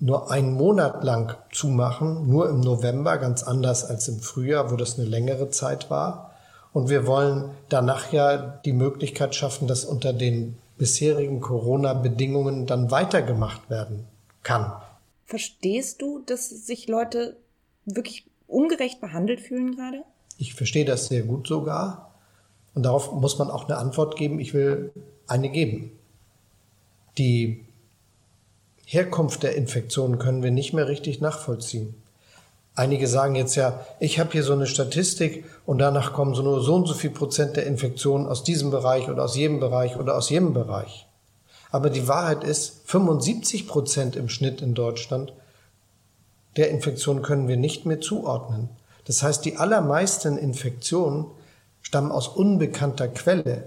nur 0.00 0.30
einen 0.30 0.52
Monat 0.52 1.02
lang 1.02 1.36
zumachen, 1.52 2.28
nur 2.28 2.48
im 2.48 2.60
November, 2.60 3.18
ganz 3.18 3.42
anders 3.42 3.84
als 3.84 4.08
im 4.08 4.20
Frühjahr, 4.20 4.70
wo 4.70 4.76
das 4.76 4.98
eine 4.98 5.08
längere 5.08 5.50
Zeit 5.50 5.90
war. 5.90 6.32
Und 6.72 6.88
wir 6.88 7.06
wollen 7.06 7.50
danach 7.68 8.12
ja 8.12 8.36
die 8.64 8.72
Möglichkeit 8.72 9.34
schaffen, 9.34 9.66
dass 9.66 9.84
unter 9.84 10.12
den 10.12 10.56
bisherigen 10.76 11.40
Corona-Bedingungen 11.40 12.66
dann 12.66 12.90
weitergemacht 12.90 13.68
werden 13.68 14.06
kann. 14.42 14.72
Verstehst 15.28 16.00
du, 16.00 16.20
dass 16.20 16.48
sich 16.48 16.88
Leute 16.88 17.36
wirklich 17.84 18.24
ungerecht 18.46 18.98
behandelt 18.98 19.42
fühlen 19.42 19.76
gerade? 19.76 20.02
Ich 20.38 20.54
verstehe 20.54 20.86
das 20.86 21.08
sehr 21.08 21.22
gut 21.22 21.46
sogar. 21.46 22.14
Und 22.74 22.84
darauf 22.84 23.12
muss 23.12 23.38
man 23.38 23.50
auch 23.50 23.68
eine 23.68 23.76
Antwort 23.76 24.16
geben. 24.16 24.40
Ich 24.40 24.54
will 24.54 24.90
eine 25.26 25.50
geben. 25.50 25.92
Die 27.18 27.66
Herkunft 28.86 29.42
der 29.42 29.54
Infektionen 29.54 30.18
können 30.18 30.42
wir 30.42 30.50
nicht 30.50 30.72
mehr 30.72 30.88
richtig 30.88 31.20
nachvollziehen. 31.20 31.94
Einige 32.74 33.06
sagen 33.06 33.34
jetzt 33.34 33.54
ja, 33.54 33.84
ich 34.00 34.18
habe 34.18 34.32
hier 34.32 34.44
so 34.44 34.54
eine 34.54 34.66
Statistik 34.66 35.44
und 35.66 35.76
danach 35.76 36.14
kommen 36.14 36.34
so 36.34 36.42
nur 36.42 36.62
so 36.62 36.74
und 36.74 36.86
so 36.86 36.94
viel 36.94 37.10
Prozent 37.10 37.58
der 37.58 37.66
Infektionen 37.66 38.26
aus 38.26 38.44
diesem 38.44 38.70
Bereich 38.70 39.10
oder 39.10 39.24
aus 39.24 39.36
jedem 39.36 39.60
Bereich 39.60 39.96
oder 39.96 40.16
aus 40.16 40.30
jedem 40.30 40.54
Bereich. 40.54 41.07
Aber 41.70 41.90
die 41.90 42.08
Wahrheit 42.08 42.44
ist, 42.44 42.82
75 42.86 43.68
Prozent 43.68 44.16
im 44.16 44.28
Schnitt 44.28 44.60
in 44.60 44.74
Deutschland 44.74 45.32
der 46.56 46.70
Infektionen 46.70 47.22
können 47.22 47.46
wir 47.46 47.56
nicht 47.56 47.86
mehr 47.86 48.00
zuordnen. 48.00 48.68
Das 49.04 49.22
heißt, 49.22 49.44
die 49.44 49.56
allermeisten 49.56 50.36
Infektionen 50.36 51.26
stammen 51.82 52.10
aus 52.10 52.28
unbekannter 52.28 53.08
Quelle. 53.08 53.64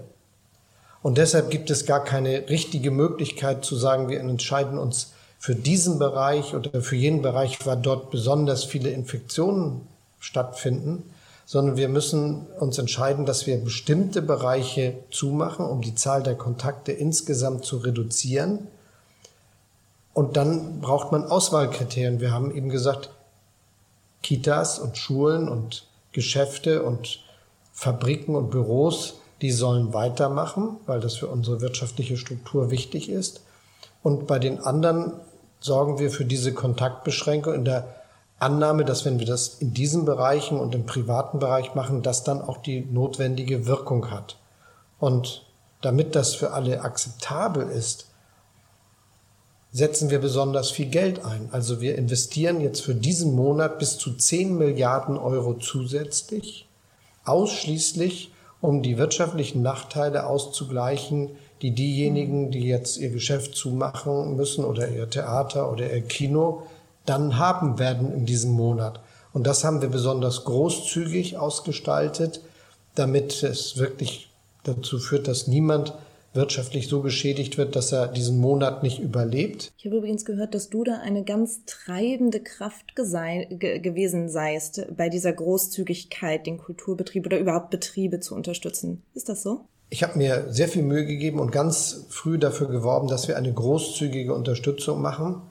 Und 1.02 1.18
deshalb 1.18 1.50
gibt 1.50 1.70
es 1.70 1.86
gar 1.86 2.04
keine 2.04 2.48
richtige 2.48 2.90
Möglichkeit 2.90 3.64
zu 3.64 3.76
sagen, 3.76 4.08
wir 4.08 4.20
entscheiden 4.20 4.78
uns 4.78 5.12
für 5.38 5.56
diesen 5.56 5.98
Bereich 5.98 6.54
oder 6.54 6.82
für 6.82 6.94
jenen 6.94 7.22
Bereich, 7.22 7.64
weil 7.66 7.78
dort 7.78 8.10
besonders 8.10 8.62
viele 8.62 8.90
Infektionen 8.90 9.88
stattfinden, 10.20 11.02
sondern 11.52 11.76
wir 11.76 11.90
müssen 11.90 12.46
uns 12.60 12.78
entscheiden, 12.78 13.26
dass 13.26 13.46
wir 13.46 13.62
bestimmte 13.62 14.22
Bereiche 14.22 14.94
zumachen, 15.10 15.66
um 15.66 15.82
die 15.82 15.94
Zahl 15.94 16.22
der 16.22 16.34
Kontakte 16.34 16.92
insgesamt 16.92 17.66
zu 17.66 17.76
reduzieren. 17.76 18.68
Und 20.14 20.38
dann 20.38 20.80
braucht 20.80 21.12
man 21.12 21.24
Auswahlkriterien. 21.24 22.20
Wir 22.20 22.32
haben 22.32 22.56
eben 22.56 22.70
gesagt, 22.70 23.10
Kitas 24.22 24.78
und 24.78 24.96
Schulen 24.96 25.46
und 25.46 25.86
Geschäfte 26.12 26.84
und 26.84 27.20
Fabriken 27.74 28.34
und 28.34 28.48
Büros, 28.48 29.16
die 29.42 29.50
sollen 29.50 29.92
weitermachen, 29.92 30.78
weil 30.86 31.00
das 31.00 31.16
für 31.16 31.26
unsere 31.26 31.60
wirtschaftliche 31.60 32.16
Struktur 32.16 32.70
wichtig 32.70 33.10
ist. 33.10 33.42
Und 34.02 34.26
bei 34.26 34.38
den 34.38 34.58
anderen 34.58 35.12
sorgen 35.60 35.98
wir 35.98 36.10
für 36.10 36.24
diese 36.24 36.54
Kontaktbeschränkung 36.54 37.52
in 37.52 37.66
der 37.66 38.01
Annahme, 38.42 38.84
dass 38.84 39.04
wenn 39.04 39.18
wir 39.18 39.26
das 39.26 39.56
in 39.60 39.72
diesen 39.72 40.04
Bereichen 40.04 40.58
und 40.58 40.74
im 40.74 40.84
privaten 40.84 41.38
Bereich 41.38 41.74
machen, 41.74 42.02
das 42.02 42.24
dann 42.24 42.42
auch 42.42 42.58
die 42.58 42.80
notwendige 42.80 43.66
Wirkung 43.66 44.10
hat. 44.10 44.36
Und 44.98 45.46
damit 45.80 46.14
das 46.14 46.34
für 46.34 46.52
alle 46.52 46.82
akzeptabel 46.82 47.68
ist, 47.68 48.06
setzen 49.72 50.10
wir 50.10 50.18
besonders 50.18 50.70
viel 50.70 50.86
Geld 50.86 51.24
ein. 51.24 51.48
Also 51.50 51.80
wir 51.80 51.96
investieren 51.96 52.60
jetzt 52.60 52.82
für 52.82 52.94
diesen 52.94 53.34
Monat 53.34 53.78
bis 53.78 53.96
zu 53.96 54.12
10 54.12 54.56
Milliarden 54.58 55.16
Euro 55.16 55.54
zusätzlich, 55.54 56.68
ausschließlich 57.24 58.32
um 58.60 58.82
die 58.82 58.98
wirtschaftlichen 58.98 59.62
Nachteile 59.62 60.26
auszugleichen, 60.26 61.30
die 61.62 61.72
diejenigen, 61.72 62.50
die 62.50 62.66
jetzt 62.66 62.98
ihr 62.98 63.10
Geschäft 63.10 63.56
zumachen 63.56 64.36
müssen 64.36 64.64
oder 64.64 64.88
ihr 64.88 65.08
Theater 65.08 65.72
oder 65.72 65.92
ihr 65.92 66.02
Kino, 66.02 66.64
dann 67.06 67.38
haben 67.38 67.78
werden 67.78 68.12
in 68.12 68.26
diesem 68.26 68.52
Monat. 68.52 69.00
Und 69.32 69.46
das 69.46 69.64
haben 69.64 69.80
wir 69.80 69.88
besonders 69.88 70.44
großzügig 70.44 71.38
ausgestaltet, 71.38 72.40
damit 72.94 73.42
es 73.42 73.78
wirklich 73.78 74.30
dazu 74.64 74.98
führt, 74.98 75.26
dass 75.26 75.46
niemand 75.46 75.94
wirtschaftlich 76.34 76.88
so 76.88 77.02
geschädigt 77.02 77.58
wird, 77.58 77.76
dass 77.76 77.92
er 77.92 78.08
diesen 78.08 78.38
Monat 78.38 78.82
nicht 78.82 79.00
überlebt. 79.00 79.72
Ich 79.76 79.84
habe 79.84 79.98
übrigens 79.98 80.24
gehört, 80.24 80.54
dass 80.54 80.70
du 80.70 80.82
da 80.82 80.98
eine 80.98 81.24
ganz 81.24 81.60
treibende 81.66 82.40
Kraft 82.40 82.94
ge 82.96 83.78
gewesen 83.80 84.28
seist, 84.28 84.86
bei 84.96 85.08
dieser 85.08 85.32
Großzügigkeit, 85.32 86.46
den 86.46 86.58
Kulturbetrieb 86.58 87.26
oder 87.26 87.38
überhaupt 87.38 87.70
Betriebe 87.70 88.20
zu 88.20 88.34
unterstützen. 88.34 89.02
Ist 89.14 89.28
das 89.28 89.42
so? 89.42 89.66
Ich 89.90 90.02
habe 90.02 90.16
mir 90.16 90.46
sehr 90.50 90.68
viel 90.68 90.82
Mühe 90.82 91.04
gegeben 91.04 91.38
und 91.38 91.52
ganz 91.52 92.06
früh 92.08 92.38
dafür 92.38 92.68
geworben, 92.68 93.08
dass 93.08 93.28
wir 93.28 93.36
eine 93.36 93.52
großzügige 93.52 94.34
Unterstützung 94.34 95.02
machen. 95.02 95.42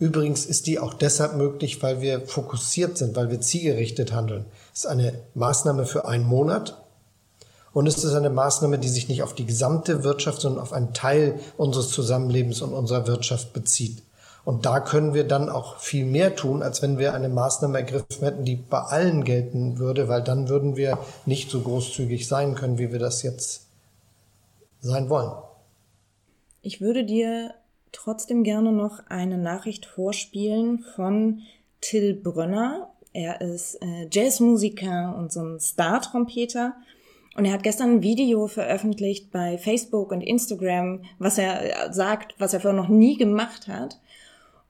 Übrigens 0.00 0.46
ist 0.46 0.66
die 0.66 0.78
auch 0.78 0.94
deshalb 0.94 1.36
möglich, 1.36 1.82
weil 1.82 2.00
wir 2.00 2.22
fokussiert 2.22 2.96
sind, 2.96 3.14
weil 3.16 3.30
wir 3.30 3.42
zielgerichtet 3.42 4.12
handeln. 4.12 4.46
Es 4.72 4.80
ist 4.80 4.86
eine 4.86 5.12
Maßnahme 5.34 5.84
für 5.84 6.06
einen 6.06 6.24
Monat 6.24 6.82
und 7.74 7.86
es 7.86 8.02
ist 8.02 8.14
eine 8.14 8.30
Maßnahme, 8.30 8.78
die 8.78 8.88
sich 8.88 9.10
nicht 9.10 9.22
auf 9.22 9.34
die 9.34 9.44
gesamte 9.44 10.02
Wirtschaft, 10.02 10.40
sondern 10.40 10.62
auf 10.62 10.72
einen 10.72 10.94
Teil 10.94 11.38
unseres 11.58 11.90
Zusammenlebens 11.90 12.62
und 12.62 12.72
unserer 12.72 13.06
Wirtschaft 13.06 13.52
bezieht. 13.52 14.02
Und 14.46 14.64
da 14.64 14.80
können 14.80 15.12
wir 15.12 15.24
dann 15.24 15.50
auch 15.50 15.76
viel 15.76 16.06
mehr 16.06 16.34
tun, 16.34 16.62
als 16.62 16.80
wenn 16.80 16.96
wir 16.96 17.12
eine 17.12 17.28
Maßnahme 17.28 17.76
ergriffen 17.76 18.24
hätten, 18.24 18.44
die 18.46 18.56
bei 18.56 18.80
allen 18.80 19.24
gelten 19.24 19.78
würde, 19.78 20.08
weil 20.08 20.22
dann 20.22 20.48
würden 20.48 20.76
wir 20.76 20.98
nicht 21.26 21.50
so 21.50 21.60
großzügig 21.60 22.26
sein 22.26 22.54
können, 22.54 22.78
wie 22.78 22.90
wir 22.90 22.98
das 22.98 23.22
jetzt 23.22 23.66
sein 24.80 25.10
wollen. 25.10 25.30
Ich 26.62 26.80
würde 26.80 27.04
dir 27.04 27.54
trotzdem 27.92 28.44
gerne 28.44 28.72
noch 28.72 29.00
eine 29.08 29.38
Nachricht 29.38 29.86
vorspielen 29.86 30.80
von 30.94 31.42
Till 31.80 32.14
Brönner. 32.14 32.92
Er 33.12 33.40
ist 33.40 33.76
äh, 33.82 34.08
Jazzmusiker 34.10 35.16
und 35.18 35.32
so 35.32 35.40
ein 35.40 35.60
Star-Trompeter. 35.60 36.74
Und 37.36 37.44
er 37.44 37.52
hat 37.52 37.62
gestern 37.62 37.96
ein 37.96 38.02
Video 38.02 38.46
veröffentlicht 38.48 39.30
bei 39.30 39.56
Facebook 39.56 40.10
und 40.10 40.20
Instagram, 40.20 41.04
was 41.18 41.38
er 41.38 41.92
sagt, 41.92 42.34
was 42.38 42.54
er 42.54 42.60
vorher 42.60 42.80
noch 42.80 42.88
nie 42.88 43.16
gemacht 43.16 43.68
hat. 43.68 44.00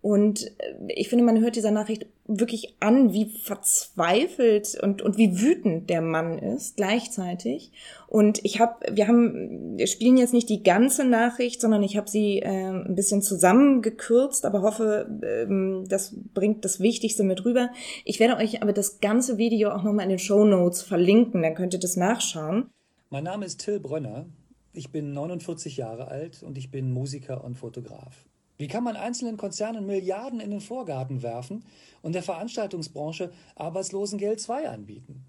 Und 0.03 0.47
äh, 0.59 0.75
ich 0.89 1.09
finde, 1.09 1.25
man 1.25 1.41
hört 1.41 1.57
dieser 1.57 1.71
Nachricht 1.71 2.07
wirklich 2.27 2.77
an, 2.81 3.13
wie 3.13 3.27
verzweifelt 3.27 4.79
und, 4.81 5.03
und 5.03 5.19
wie 5.19 5.41
wütend 5.41 5.91
der 5.91 6.01
Mann 6.01 6.39
ist 6.39 6.77
gleichzeitig. 6.77 7.73
Und 8.07 8.45
ich 8.45 8.61
habe, 8.61 8.77
wir 8.93 9.09
haben, 9.09 9.77
wir 9.77 9.87
spielen 9.87 10.17
jetzt 10.17 10.33
nicht 10.33 10.49
die 10.49 10.63
ganze 10.63 11.05
Nachricht, 11.05 11.61
sondern 11.61 11.83
ich 11.83 11.97
habe 11.97 12.09
sie 12.09 12.39
äh, 12.39 12.71
ein 12.71 12.95
bisschen 12.95 13.21
zusammengekürzt, 13.21 14.47
aber 14.47 14.63
hoffe, 14.63 15.09
ähm, 15.23 15.85
das 15.89 16.15
bringt 16.33 16.65
das 16.65 16.81
Wichtigste 16.81 17.25
mit 17.25 17.45
rüber. 17.45 17.71
Ich 18.05 18.21
werde 18.21 18.37
euch 18.37 18.63
aber 18.63 18.73
das 18.73 19.01
ganze 19.01 19.37
Video 19.37 19.71
auch 19.71 19.83
nochmal 19.83 20.05
in 20.05 20.11
den 20.11 20.19
Show 20.19 20.45
Notes 20.45 20.83
verlinken, 20.83 21.43
dann 21.43 21.55
könnt 21.55 21.75
ihr 21.75 21.81
das 21.81 21.97
nachschauen. 21.97 22.71
Mein 23.11 23.25
Name 23.25 23.45
ist 23.45 23.61
Till 23.61 23.81
Brönner. 23.81 24.27
Ich 24.73 24.91
bin 24.91 25.13
49 25.13 25.77
Jahre 25.77 26.09
alt 26.09 26.45
und 26.45 26.57
ich 26.57 26.71
bin 26.71 26.93
Musiker 26.93 27.43
und 27.43 27.57
Fotograf. 27.57 28.25
Wie 28.61 28.69
kann 28.69 28.85
man 28.85 28.95
einzelnen 28.95 29.39
Konzernen 29.39 29.87
Milliarden 29.87 30.39
in 30.39 30.51
den 30.51 30.61
Vorgarten 30.61 31.23
werfen 31.23 31.65
und 32.03 32.13
der 32.13 32.23
Veranstaltungsbranche 32.23 33.33
Arbeitslosengeld 33.55 34.39
2 34.39 34.69
anbieten? 34.69 35.25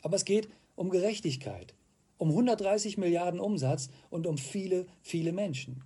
Aber 0.00 0.16
es 0.16 0.24
geht 0.24 0.48
um 0.74 0.88
Gerechtigkeit, 0.88 1.74
um 2.16 2.30
130 2.30 2.96
Milliarden 2.96 3.40
Umsatz 3.40 3.90
und 4.08 4.26
um 4.26 4.38
viele, 4.38 4.86
viele 5.02 5.32
Menschen. 5.32 5.84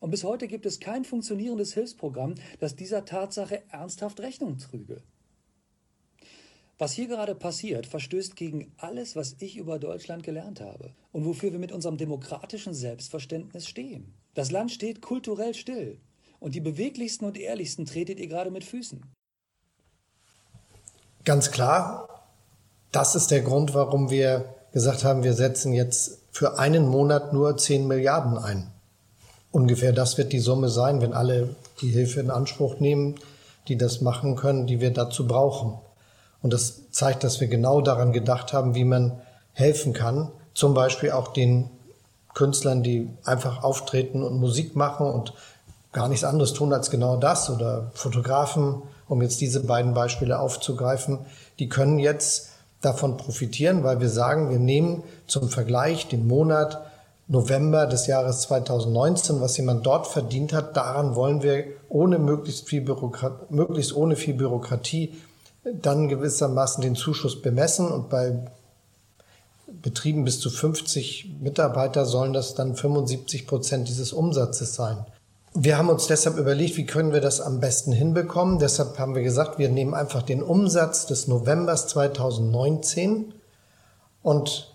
Und 0.00 0.10
bis 0.10 0.24
heute 0.24 0.48
gibt 0.48 0.66
es 0.66 0.80
kein 0.80 1.04
funktionierendes 1.04 1.72
Hilfsprogramm, 1.74 2.34
das 2.58 2.74
dieser 2.74 3.04
Tatsache 3.04 3.62
ernsthaft 3.70 4.18
Rechnung 4.18 4.58
trüge. 4.58 5.04
Was 6.78 6.94
hier 6.94 7.06
gerade 7.06 7.36
passiert, 7.36 7.86
verstößt 7.86 8.34
gegen 8.34 8.72
alles, 8.76 9.14
was 9.14 9.36
ich 9.38 9.56
über 9.56 9.78
Deutschland 9.78 10.24
gelernt 10.24 10.60
habe 10.60 10.96
und 11.12 11.24
wofür 11.26 11.52
wir 11.52 11.60
mit 11.60 11.70
unserem 11.70 11.96
demokratischen 11.96 12.74
Selbstverständnis 12.74 13.68
stehen. 13.68 14.14
Das 14.34 14.50
Land 14.50 14.70
steht 14.70 15.02
kulturell 15.02 15.54
still 15.54 15.98
und 16.38 16.54
die 16.54 16.60
beweglichsten 16.60 17.26
und 17.26 17.38
ehrlichsten 17.38 17.86
tretet 17.86 18.18
ihr 18.18 18.28
gerade 18.28 18.50
mit 18.50 18.64
Füßen. 18.64 19.02
Ganz 21.24 21.50
klar, 21.50 22.08
das 22.92 23.14
ist 23.14 23.30
der 23.30 23.42
Grund, 23.42 23.74
warum 23.74 24.10
wir 24.10 24.54
gesagt 24.72 25.04
haben, 25.04 25.22
wir 25.22 25.34
setzen 25.34 25.72
jetzt 25.72 26.22
für 26.32 26.58
einen 26.58 26.86
Monat 26.86 27.32
nur 27.32 27.56
10 27.56 27.86
Milliarden 27.86 28.38
ein. 28.38 28.70
Ungefähr 29.52 29.92
das 29.92 30.16
wird 30.16 30.32
die 30.32 30.38
Summe 30.38 30.68
sein, 30.68 31.00
wenn 31.00 31.12
alle 31.12 31.56
die 31.80 31.90
Hilfe 31.90 32.20
in 32.20 32.30
Anspruch 32.30 32.78
nehmen, 32.78 33.16
die 33.68 33.76
das 33.76 34.00
machen 34.00 34.36
können, 34.36 34.66
die 34.66 34.80
wir 34.80 34.92
dazu 34.92 35.26
brauchen. 35.26 35.78
Und 36.40 36.52
das 36.52 36.90
zeigt, 36.90 37.24
dass 37.24 37.40
wir 37.40 37.48
genau 37.48 37.80
daran 37.80 38.12
gedacht 38.12 38.52
haben, 38.52 38.74
wie 38.74 38.84
man 38.84 39.20
helfen 39.52 39.92
kann. 39.92 40.30
Zum 40.54 40.72
Beispiel 40.72 41.10
auch 41.10 41.32
den 41.32 41.68
Künstlern, 42.34 42.82
die 42.82 43.08
einfach 43.24 43.62
auftreten 43.62 44.22
und 44.22 44.38
Musik 44.38 44.76
machen 44.76 45.06
und 45.06 45.34
gar 45.92 46.08
nichts 46.08 46.24
anderes 46.24 46.52
tun 46.52 46.72
als 46.72 46.90
genau 46.90 47.16
das 47.16 47.50
oder 47.50 47.90
Fotografen, 47.94 48.82
um 49.08 49.22
jetzt 49.22 49.40
diese 49.40 49.60
beiden 49.60 49.94
Beispiele 49.94 50.38
aufzugreifen, 50.38 51.18
die 51.58 51.68
können 51.68 51.98
jetzt 51.98 52.50
davon 52.80 53.16
profitieren, 53.16 53.82
weil 53.82 54.00
wir 54.00 54.08
sagen, 54.08 54.50
wir 54.50 54.58
nehmen 54.58 55.02
zum 55.26 55.48
Vergleich 55.48 56.08
den 56.08 56.26
Monat 56.26 56.80
November 57.28 57.86
des 57.86 58.06
Jahres 58.06 58.40
2019, 58.42 59.40
was 59.40 59.56
jemand 59.56 59.86
dort 59.86 60.06
verdient 60.06 60.52
hat, 60.52 60.76
daran 60.76 61.14
wollen 61.14 61.42
wir 61.42 61.64
ohne 61.88 62.18
möglichst 62.18 62.68
viel 62.68 62.80
Bürokrat 62.80 63.50
möglichst 63.50 63.94
ohne 63.94 64.16
viel 64.16 64.34
Bürokratie 64.34 65.14
dann 65.64 66.08
gewissermaßen 66.08 66.82
den 66.82 66.96
Zuschuss 66.96 67.40
bemessen 67.40 67.88
und 67.88 68.08
bei 68.08 68.38
Betrieben 69.82 70.24
bis 70.24 70.40
zu 70.40 70.50
50 70.50 71.36
Mitarbeiter 71.40 72.04
sollen 72.04 72.32
das 72.32 72.54
dann 72.54 72.76
75 72.76 73.46
Prozent 73.46 73.88
dieses 73.88 74.12
Umsatzes 74.12 74.74
sein. 74.74 75.06
Wir 75.54 75.78
haben 75.78 75.88
uns 75.88 76.06
deshalb 76.06 76.36
überlegt, 76.36 76.76
wie 76.76 76.86
können 76.86 77.12
wir 77.12 77.20
das 77.20 77.40
am 77.40 77.60
besten 77.60 77.92
hinbekommen. 77.92 78.58
Deshalb 78.58 78.98
haben 78.98 79.14
wir 79.14 79.22
gesagt, 79.22 79.58
wir 79.58 79.68
nehmen 79.68 79.94
einfach 79.94 80.22
den 80.22 80.42
Umsatz 80.42 81.06
des 81.06 81.28
Novembers 81.28 81.88
2019 81.88 83.34
und 84.22 84.74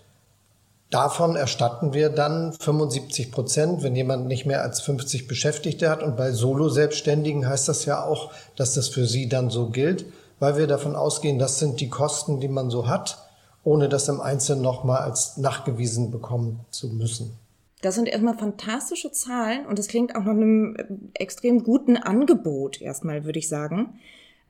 davon 0.89 1.35
erstatten 1.35 1.93
wir 1.93 2.09
dann 2.09 2.51
75 2.53 3.31
Prozent, 3.31 3.83
wenn 3.83 3.95
jemand 3.95 4.27
nicht 4.27 4.45
mehr 4.45 4.63
als 4.63 4.81
50 4.81 5.27
Beschäftigte 5.27 5.89
hat. 5.89 6.03
Und 6.03 6.17
bei 6.17 6.31
Solo-Selbstständigen 6.31 7.47
heißt 7.47 7.69
das 7.69 7.85
ja 7.85 8.03
auch, 8.03 8.31
dass 8.55 8.73
das 8.73 8.89
für 8.89 9.05
sie 9.05 9.29
dann 9.29 9.49
so 9.49 9.69
gilt, 9.69 10.05
weil 10.39 10.57
wir 10.57 10.67
davon 10.67 10.95
ausgehen, 10.95 11.39
das 11.39 11.59
sind 11.59 11.79
die 11.79 11.89
Kosten, 11.89 12.39
die 12.39 12.47
man 12.47 12.69
so 12.69 12.87
hat 12.87 13.24
ohne 13.65 13.89
das 13.89 14.07
im 14.07 14.21
Einzelnen 14.21 14.61
nochmal 14.61 15.01
als 15.01 15.35
nachgewiesen 15.37 16.11
bekommen 16.11 16.61
zu 16.69 16.87
müssen. 16.87 17.33
Das 17.81 17.95
sind 17.95 18.07
erstmal 18.07 18.37
fantastische 18.37 19.11
Zahlen 19.11 19.65
und 19.65 19.77
es 19.77 19.87
klingt 19.87 20.15
auch 20.15 20.23
nach 20.23 20.31
einem 20.31 20.77
extrem 21.13 21.63
guten 21.63 21.97
Angebot 21.97 22.81
erstmal, 22.81 23.25
würde 23.25 23.39
ich 23.39 23.49
sagen. 23.49 23.99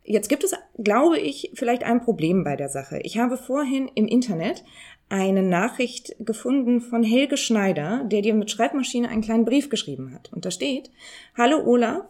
Jetzt 0.04 0.30
gibt 0.30 0.44
es, 0.44 0.54
glaube 0.78 1.18
ich, 1.18 1.52
vielleicht 1.56 1.84
ein 1.84 2.02
Problem 2.02 2.44
bei 2.44 2.56
der 2.56 2.70
Sache. 2.70 3.00
Ich 3.00 3.18
habe 3.18 3.38
vorhin 3.38 3.90
im 3.96 4.06
Internet 4.06 4.64
eine 5.10 5.42
Nachricht 5.42 6.16
gefunden 6.20 6.82
von 6.82 7.04
Helge 7.04 7.38
Schneider, 7.38 8.04
der 8.06 8.22
dir 8.22 8.36
mit 8.36 8.52
Schreibmaschine 8.52 9.10
einen 9.10 9.22
kleinen 9.22 9.46
Brief 9.46 9.70
geschrieben 9.70 10.14
hat. 10.14 10.32
Und 10.32 10.46
da 10.46 10.52
steht, 10.52 10.92
Hallo 11.38 11.64
Olaf, 11.66 12.06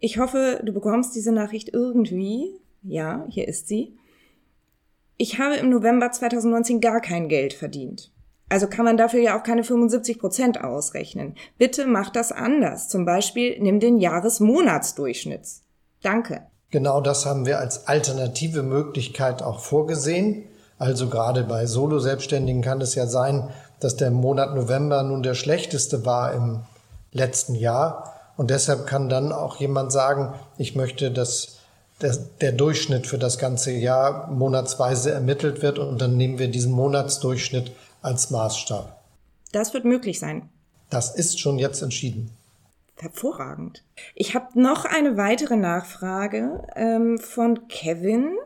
ich 0.00 0.18
hoffe, 0.18 0.60
du 0.64 0.72
bekommst 0.72 1.14
diese 1.14 1.30
Nachricht 1.30 1.68
irgendwie. 1.72 2.54
Ja, 2.82 3.24
hier 3.28 3.46
ist 3.46 3.68
sie. 3.68 3.94
Ich 5.22 5.38
habe 5.38 5.54
im 5.54 5.70
November 5.70 6.10
2019 6.10 6.80
gar 6.80 7.00
kein 7.00 7.28
Geld 7.28 7.52
verdient. 7.54 8.10
Also 8.48 8.66
kann 8.66 8.84
man 8.84 8.96
dafür 8.96 9.20
ja 9.20 9.38
auch 9.38 9.44
keine 9.44 9.62
75 9.62 10.18
Prozent 10.18 10.64
ausrechnen. 10.64 11.36
Bitte 11.58 11.86
mach 11.86 12.10
das 12.10 12.32
anders. 12.32 12.88
Zum 12.88 13.04
Beispiel 13.04 13.56
nimm 13.60 13.78
den 13.78 13.98
Jahresmonatsdurchschnitt. 13.98 15.46
Danke. 16.02 16.42
Genau 16.72 17.00
das 17.00 17.24
haben 17.24 17.46
wir 17.46 17.60
als 17.60 17.86
alternative 17.86 18.64
Möglichkeit 18.64 19.44
auch 19.44 19.60
vorgesehen. 19.60 20.42
Also 20.76 21.08
gerade 21.08 21.44
bei 21.44 21.66
Solo-Selbstständigen 21.66 22.62
kann 22.62 22.80
es 22.80 22.96
ja 22.96 23.06
sein, 23.06 23.48
dass 23.78 23.96
der 23.96 24.10
Monat 24.10 24.56
November 24.56 25.04
nun 25.04 25.22
der 25.22 25.34
schlechteste 25.34 26.04
war 26.04 26.34
im 26.34 26.64
letzten 27.12 27.54
Jahr. 27.54 28.12
Und 28.36 28.50
deshalb 28.50 28.88
kann 28.88 29.08
dann 29.08 29.30
auch 29.30 29.60
jemand 29.60 29.92
sagen, 29.92 30.34
ich 30.58 30.74
möchte 30.74 31.12
das 31.12 31.61
der, 32.02 32.16
der 32.40 32.52
Durchschnitt 32.52 33.06
für 33.06 33.18
das 33.18 33.38
ganze 33.38 33.72
Jahr 33.72 34.30
monatsweise 34.30 35.12
ermittelt 35.12 35.62
wird 35.62 35.78
und 35.78 36.00
dann 36.00 36.16
nehmen 36.16 36.38
wir 36.38 36.48
diesen 36.48 36.72
Monatsdurchschnitt 36.72 37.72
als 38.02 38.30
Maßstab. 38.30 39.00
Das 39.52 39.74
wird 39.74 39.84
möglich 39.84 40.18
sein. 40.18 40.48
Das 40.90 41.14
ist 41.14 41.40
schon 41.40 41.58
jetzt 41.58 41.82
entschieden. 41.82 42.30
Hervorragend. 42.98 43.82
Ich 44.14 44.34
habe 44.34 44.60
noch 44.60 44.84
eine 44.84 45.16
weitere 45.16 45.56
Nachfrage 45.56 46.62
ähm, 46.76 47.18
von 47.18 47.66
Kevin 47.68 48.36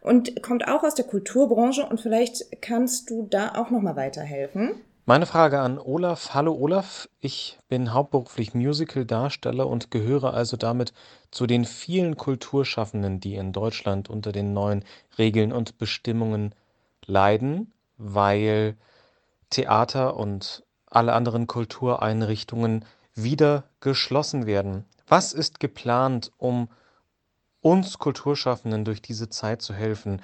und 0.00 0.42
kommt 0.42 0.68
auch 0.68 0.84
aus 0.84 0.94
der 0.94 1.06
Kulturbranche 1.06 1.84
und 1.86 2.00
vielleicht 2.00 2.62
kannst 2.62 3.10
du 3.10 3.26
da 3.28 3.54
auch 3.56 3.70
noch 3.70 3.80
mal 3.80 3.96
weiterhelfen. 3.96 4.82
Meine 5.06 5.26
Frage 5.26 5.60
an 5.60 5.78
Olaf. 5.78 6.32
Hallo 6.32 6.54
Olaf, 6.54 7.10
ich 7.20 7.58
bin 7.68 7.92
hauptberuflich 7.92 8.54
Musical-Darsteller 8.54 9.66
und 9.66 9.90
gehöre 9.90 10.32
also 10.32 10.56
damit 10.56 10.94
zu 11.30 11.46
den 11.46 11.66
vielen 11.66 12.16
Kulturschaffenden, 12.16 13.20
die 13.20 13.34
in 13.34 13.52
Deutschland 13.52 14.08
unter 14.08 14.32
den 14.32 14.54
neuen 14.54 14.82
Regeln 15.18 15.52
und 15.52 15.76
Bestimmungen 15.76 16.54
leiden, 17.04 17.70
weil 17.98 18.78
Theater 19.50 20.16
und 20.16 20.64
alle 20.86 21.12
anderen 21.12 21.46
Kultureinrichtungen 21.46 22.86
wieder 23.14 23.64
geschlossen 23.80 24.46
werden. 24.46 24.86
Was 25.06 25.34
ist 25.34 25.60
geplant, 25.60 26.32
um 26.38 26.70
uns 27.60 27.98
Kulturschaffenden 27.98 28.86
durch 28.86 29.02
diese 29.02 29.28
Zeit 29.28 29.60
zu 29.60 29.74
helfen? 29.74 30.22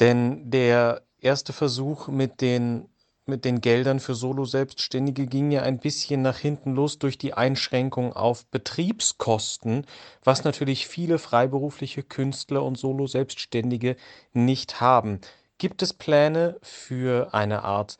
Denn 0.00 0.50
der 0.50 1.02
erste 1.20 1.52
Versuch 1.52 2.08
mit 2.08 2.40
den 2.40 2.88
mit 3.26 3.44
den 3.44 3.60
Geldern 3.60 4.00
für 4.00 4.14
Solo-Selbstständige 4.14 5.26
ging 5.26 5.50
ja 5.50 5.62
ein 5.62 5.78
bisschen 5.78 6.22
nach 6.22 6.38
hinten 6.38 6.74
los 6.74 6.98
durch 6.98 7.18
die 7.18 7.34
Einschränkung 7.34 8.12
auf 8.12 8.46
Betriebskosten, 8.46 9.86
was 10.24 10.44
natürlich 10.44 10.86
viele 10.86 11.18
freiberufliche 11.18 12.02
Künstler 12.02 12.62
und 12.62 12.78
Solo-Selbstständige 12.78 13.96
nicht 14.32 14.80
haben. 14.80 15.20
Gibt 15.58 15.82
es 15.82 15.92
Pläne 15.92 16.58
für 16.62 17.34
eine 17.34 17.64
Art 17.64 17.98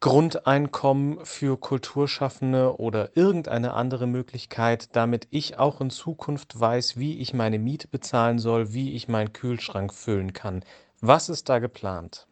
Grundeinkommen 0.00 1.24
für 1.24 1.56
Kulturschaffende 1.56 2.80
oder 2.80 3.16
irgendeine 3.16 3.74
andere 3.74 4.08
Möglichkeit, 4.08 4.96
damit 4.96 5.28
ich 5.30 5.60
auch 5.60 5.80
in 5.80 5.90
Zukunft 5.90 6.58
weiß, 6.58 6.96
wie 6.96 7.20
ich 7.20 7.34
meine 7.34 7.60
Miete 7.60 7.86
bezahlen 7.86 8.40
soll, 8.40 8.72
wie 8.72 8.94
ich 8.94 9.06
meinen 9.06 9.32
Kühlschrank 9.32 9.94
füllen 9.94 10.32
kann? 10.32 10.64
Was 11.00 11.28
ist 11.28 11.48
da 11.48 11.60
geplant? 11.60 12.26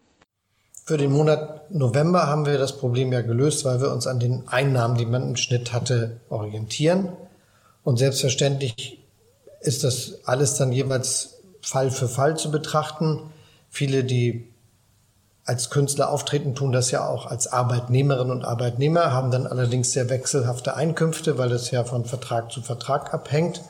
Für 0.84 0.96
den 0.96 1.12
Monat 1.12 1.70
November 1.70 2.26
haben 2.26 2.46
wir 2.46 2.58
das 2.58 2.76
Problem 2.76 3.12
ja 3.12 3.20
gelöst, 3.22 3.64
weil 3.64 3.80
wir 3.80 3.92
uns 3.92 4.06
an 4.06 4.18
den 4.18 4.48
Einnahmen, 4.48 4.96
die 4.96 5.06
man 5.06 5.22
im 5.22 5.36
Schnitt 5.36 5.72
hatte, 5.72 6.20
orientieren. 6.28 7.10
Und 7.84 7.98
selbstverständlich 7.98 9.00
ist 9.60 9.84
das 9.84 10.20
alles 10.24 10.54
dann 10.56 10.72
jeweils 10.72 11.40
Fall 11.62 11.90
für 11.90 12.08
Fall 12.08 12.36
zu 12.36 12.50
betrachten. 12.50 13.30
Viele, 13.68 14.04
die 14.04 14.48
als 15.44 15.70
Künstler 15.70 16.10
auftreten, 16.10 16.54
tun 16.54 16.72
das 16.72 16.90
ja 16.90 17.06
auch 17.08 17.26
als 17.26 17.52
Arbeitnehmerinnen 17.52 18.30
und 18.30 18.44
Arbeitnehmer, 18.44 19.12
haben 19.12 19.30
dann 19.30 19.46
allerdings 19.46 19.92
sehr 19.92 20.08
wechselhafte 20.08 20.76
Einkünfte, 20.76 21.38
weil 21.38 21.52
es 21.52 21.70
ja 21.70 21.84
von 21.84 22.04
Vertrag 22.04 22.52
zu 22.52 22.62
Vertrag 22.62 23.12
abhängt. 23.14 23.62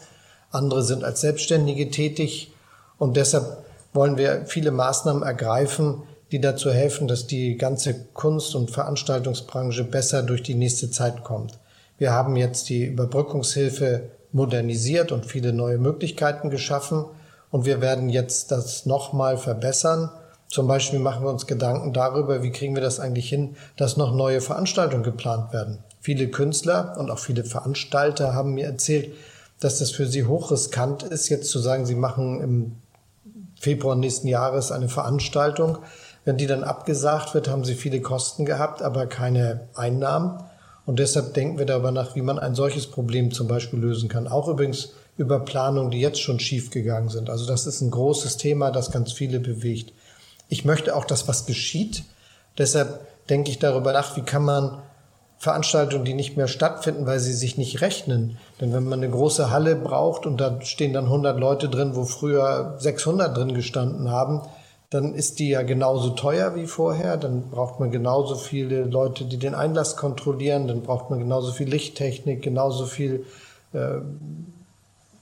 Andere 0.51 0.83
sind 0.83 1.05
als 1.05 1.21
Selbstständige 1.21 1.91
tätig 1.91 2.53
und 2.99 3.17
deshalb 3.17 3.65
wollen 3.93 4.17
wir 4.19 4.45
viele 4.47 4.71
Maßnahmen 4.73 5.23
ergreifen, 5.23 6.03
die 6.33 6.41
dazu 6.41 6.71
helfen, 6.71 7.09
dass 7.09 7.27
die 7.27 7.57
ganze 7.57 7.95
Kunst- 8.15 8.55
und 8.55 8.71
Veranstaltungsbranche 8.71 9.85
besser 9.85 10.23
durch 10.23 10.43
die 10.43 10.55
nächste 10.55 10.91
Zeit 10.91 11.25
kommt. 11.25 11.59
Wir 11.99 12.13
haben 12.13 12.37
jetzt 12.37 12.69
die 12.69 12.85
Überbrückungshilfe 12.85 14.11
modernisiert 14.33 15.13
und 15.13 15.27
viele 15.27 15.53
neue 15.53 15.79
Möglichkeiten 15.79 16.51
geschaffen 16.51 17.05
und 17.51 17.67
wir 17.67 17.81
werden 17.81 18.09
jetzt 18.09 18.53
das 18.53 18.87
nochmal 18.87 19.39
verbessern. 19.39 20.11
Zum 20.49 20.67
Beispiel 20.67 20.99
machen 20.99 21.25
wir 21.25 21.31
uns 21.31 21.47
Gedanken 21.47 21.93
darüber, 21.93 22.43
wie 22.43 22.53
kriegen 22.53 22.75
wir 22.75 22.83
das 22.83 23.01
eigentlich 23.01 23.29
hin, 23.29 23.57
dass 23.77 23.97
noch 23.97 24.15
neue 24.15 24.41
Veranstaltungen 24.41 25.03
geplant 25.03 25.53
werden. 25.53 25.79
Viele 26.01 26.29
Künstler 26.29 26.97
und 26.99 27.11
auch 27.11 27.19
viele 27.19 27.45
Veranstalter 27.45 28.35
haben 28.35 28.55
mir 28.55 28.67
erzählt, 28.67 29.13
dass 29.59 29.79
das 29.79 29.91
für 29.91 30.07
sie 30.07 30.25
hochriskant 30.25 31.03
ist, 31.03 31.29
jetzt 31.29 31.51
zu 31.51 31.59
sagen, 31.59 31.87
sie 31.87 31.95
machen 31.95 32.41
im 32.41 32.77
Februar 33.61 33.95
nächsten 33.95 34.27
Jahres 34.27 34.73
eine 34.73 34.89
Veranstaltung, 34.89 35.79
wenn 36.25 36.37
die 36.37 36.47
dann 36.47 36.65
abgesagt 36.65 37.35
wird, 37.35 37.49
haben 37.49 37.65
sie 37.65 37.75
viele 37.75 38.01
Kosten 38.01 38.45
gehabt, 38.45 38.83
aber 38.83 39.07
keine 39.07 39.69
Einnahmen. 39.75 40.43
Und 40.87 40.99
deshalb 40.99 41.35
denken 41.35 41.59
wir 41.59 41.67
darüber 41.67 41.93
nach, 41.93 42.15
wie 42.15 42.23
man 42.23 42.39
ein 42.39 42.55
solches 42.55 42.87
Problem 42.87 43.31
zum 43.33 43.49
Beispiel 43.49 43.79
lösen 43.79 44.09
kann. 44.09 44.29
Auch 44.29 44.49
übrigens 44.49 44.91
über 45.17 45.41
Planungen, 45.41 45.91
die 45.91 46.01
jetzt 46.01 46.21
schon 46.21 46.41
schiefgegangen 46.41 47.11
sind. 47.11 47.31
Also 47.31 47.47
das 47.47 47.67
ist 47.67 47.81
ein 47.81 47.91
großes 47.91 48.37
Thema, 48.37 48.71
das 48.71 48.91
ganz 48.91 49.13
viele 49.13 49.41
bewegt. 49.41 49.93
Ich 50.49 50.65
möchte 50.65 50.97
auch, 50.97 51.05
dass 51.05 51.29
was 51.29 51.47
geschieht. 51.47 52.05
Deshalb 52.59 53.01
denke 53.29 53.51
ich 53.51 53.59
darüber 53.59 53.93
nach, 53.93 54.17
wie 54.17 54.23
kann 54.23 54.45
man 54.45 54.83
Veranstaltungen, 55.39 56.05
die 56.05 56.15
nicht 56.15 56.37
mehr 56.37 56.49
stattfinden, 56.49 57.07
weil 57.07 57.19
sie 57.19 57.33
sich 57.33 57.57
nicht 57.57 57.81
rechnen. 57.81 58.37
Denn 58.61 58.75
wenn 58.75 58.85
man 58.85 59.03
eine 59.03 59.11
große 59.11 59.51
Halle 59.51 59.75
braucht 59.75 60.27
und 60.27 60.39
da 60.39 60.61
stehen 60.61 60.93
dann 60.93 61.05
100 61.05 61.39
Leute 61.39 61.69
drin, 61.69 61.97
wo 61.97 62.05
früher 62.05 62.75
600 62.79 63.35
drin 63.35 63.55
gestanden 63.55 64.11
haben, 64.11 64.43
dann 64.91 65.15
ist 65.15 65.39
die 65.39 65.51
ja 65.51 65.63
genauso 65.63 66.11
teuer 66.11 66.57
wie 66.57 66.67
vorher. 66.67 67.17
Dann 67.17 67.49
braucht 67.49 67.79
man 67.79 67.93
genauso 67.93 68.35
viele 68.35 68.83
Leute, 68.83 69.25
die 69.25 69.37
den 69.37 69.55
Einlass 69.55 69.97
kontrollieren. 69.97 70.67
Dann 70.67 70.83
braucht 70.83 71.11
man 71.11 71.21
genauso 71.21 71.53
viel 71.53 71.69
Lichttechnik, 71.69 72.43
genauso 72.43 72.87
viel 72.87 73.25
äh, 73.73 73.99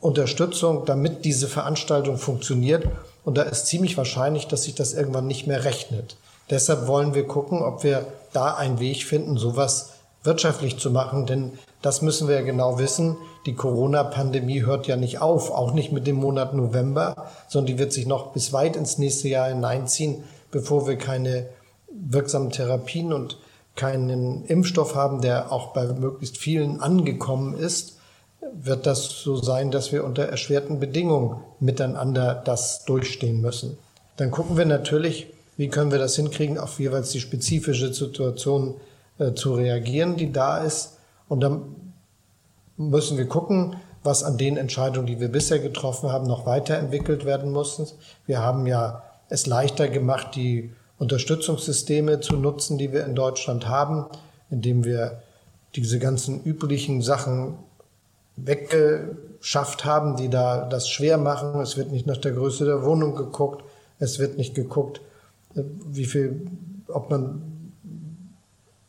Unterstützung, 0.00 0.86
damit 0.86 1.26
diese 1.26 1.48
Veranstaltung 1.48 2.16
funktioniert. 2.16 2.88
Und 3.26 3.36
da 3.36 3.42
ist 3.42 3.66
ziemlich 3.66 3.98
wahrscheinlich, 3.98 4.46
dass 4.46 4.62
sich 4.62 4.74
das 4.74 4.94
irgendwann 4.94 5.26
nicht 5.26 5.46
mehr 5.46 5.64
rechnet. 5.64 6.16
Deshalb 6.48 6.86
wollen 6.86 7.12
wir 7.12 7.26
gucken, 7.26 7.60
ob 7.62 7.84
wir 7.84 8.06
da 8.32 8.54
einen 8.54 8.80
Weg 8.80 9.04
finden, 9.04 9.36
sowas 9.36 9.90
wirtschaftlich 10.22 10.78
zu 10.78 10.90
machen. 10.90 11.26
Denn 11.26 11.58
das 11.82 12.00
müssen 12.00 12.26
wir 12.26 12.36
ja 12.36 12.42
genau 12.42 12.78
wissen. 12.78 13.18
Die 13.48 13.54
Corona-Pandemie 13.54 14.66
hört 14.66 14.88
ja 14.88 14.96
nicht 14.96 15.22
auf, 15.22 15.50
auch 15.50 15.72
nicht 15.72 15.90
mit 15.90 16.06
dem 16.06 16.16
Monat 16.16 16.52
November, 16.52 17.30
sondern 17.48 17.68
die 17.68 17.78
wird 17.78 17.94
sich 17.94 18.06
noch 18.06 18.34
bis 18.34 18.52
weit 18.52 18.76
ins 18.76 18.98
nächste 18.98 19.28
Jahr 19.28 19.48
hineinziehen. 19.48 20.22
bevor 20.50 20.86
wir 20.86 20.96
keine 20.96 21.48
wirksamen 21.90 22.50
Therapien 22.50 23.14
und 23.14 23.38
keinen 23.74 24.44
Impfstoff 24.44 24.94
haben, 24.94 25.22
der 25.22 25.50
auch 25.50 25.72
bei 25.72 25.86
möglichst 25.86 26.36
vielen 26.36 26.82
angekommen 26.82 27.54
ist, 27.54 27.96
wird 28.52 28.84
das 28.84 29.08
so 29.08 29.36
sein, 29.36 29.70
dass 29.70 29.92
wir 29.92 30.04
unter 30.04 30.24
erschwerten 30.24 30.78
Bedingungen 30.78 31.40
miteinander 31.58 32.42
das 32.44 32.84
durchstehen 32.84 33.40
müssen. 33.40 33.78
Dann 34.18 34.30
gucken 34.30 34.58
wir 34.58 34.66
natürlich, 34.66 35.28
wie 35.56 35.68
können 35.68 35.90
wir 35.90 35.98
das 35.98 36.16
hinkriegen, 36.16 36.58
auf 36.58 36.78
jeweils 36.80 37.12
die 37.12 37.20
spezifische 37.20 37.94
Situation 37.94 38.74
äh, 39.18 39.32
zu 39.32 39.54
reagieren, 39.54 40.16
die 40.16 40.32
da 40.32 40.58
ist. 40.58 40.98
Und 41.28 41.40
dann 41.40 41.87
müssen 42.78 43.18
wir 43.18 43.26
gucken, 43.26 43.76
was 44.02 44.22
an 44.22 44.38
den 44.38 44.56
Entscheidungen, 44.56 45.06
die 45.06 45.20
wir 45.20 45.28
bisher 45.28 45.58
getroffen 45.58 46.10
haben, 46.10 46.26
noch 46.26 46.46
weiterentwickelt 46.46 47.24
werden 47.24 47.52
muss. 47.52 47.96
Wir 48.26 48.40
haben 48.40 48.66
ja 48.66 49.02
es 49.28 49.46
leichter 49.46 49.88
gemacht, 49.88 50.34
die 50.34 50.72
Unterstützungssysteme 50.98 52.20
zu 52.20 52.36
nutzen, 52.36 52.78
die 52.78 52.92
wir 52.92 53.04
in 53.04 53.14
Deutschland 53.14 53.68
haben, 53.68 54.06
indem 54.50 54.84
wir 54.84 55.22
diese 55.74 55.98
ganzen 55.98 56.42
üblichen 56.42 57.02
Sachen 57.02 57.58
weggeschafft 58.36 59.84
haben, 59.84 60.16
die 60.16 60.28
da 60.28 60.64
das 60.64 60.88
schwer 60.88 61.18
machen. 61.18 61.60
Es 61.60 61.76
wird 61.76 61.90
nicht 61.90 62.06
nach 62.06 62.16
der 62.16 62.32
Größe 62.32 62.64
der 62.64 62.84
Wohnung 62.84 63.14
geguckt. 63.14 63.64
Es 63.98 64.18
wird 64.18 64.38
nicht 64.38 64.54
geguckt, 64.54 65.00
wie 65.54 66.04
viel, 66.04 66.46
ob 66.88 67.10
man 67.10 67.42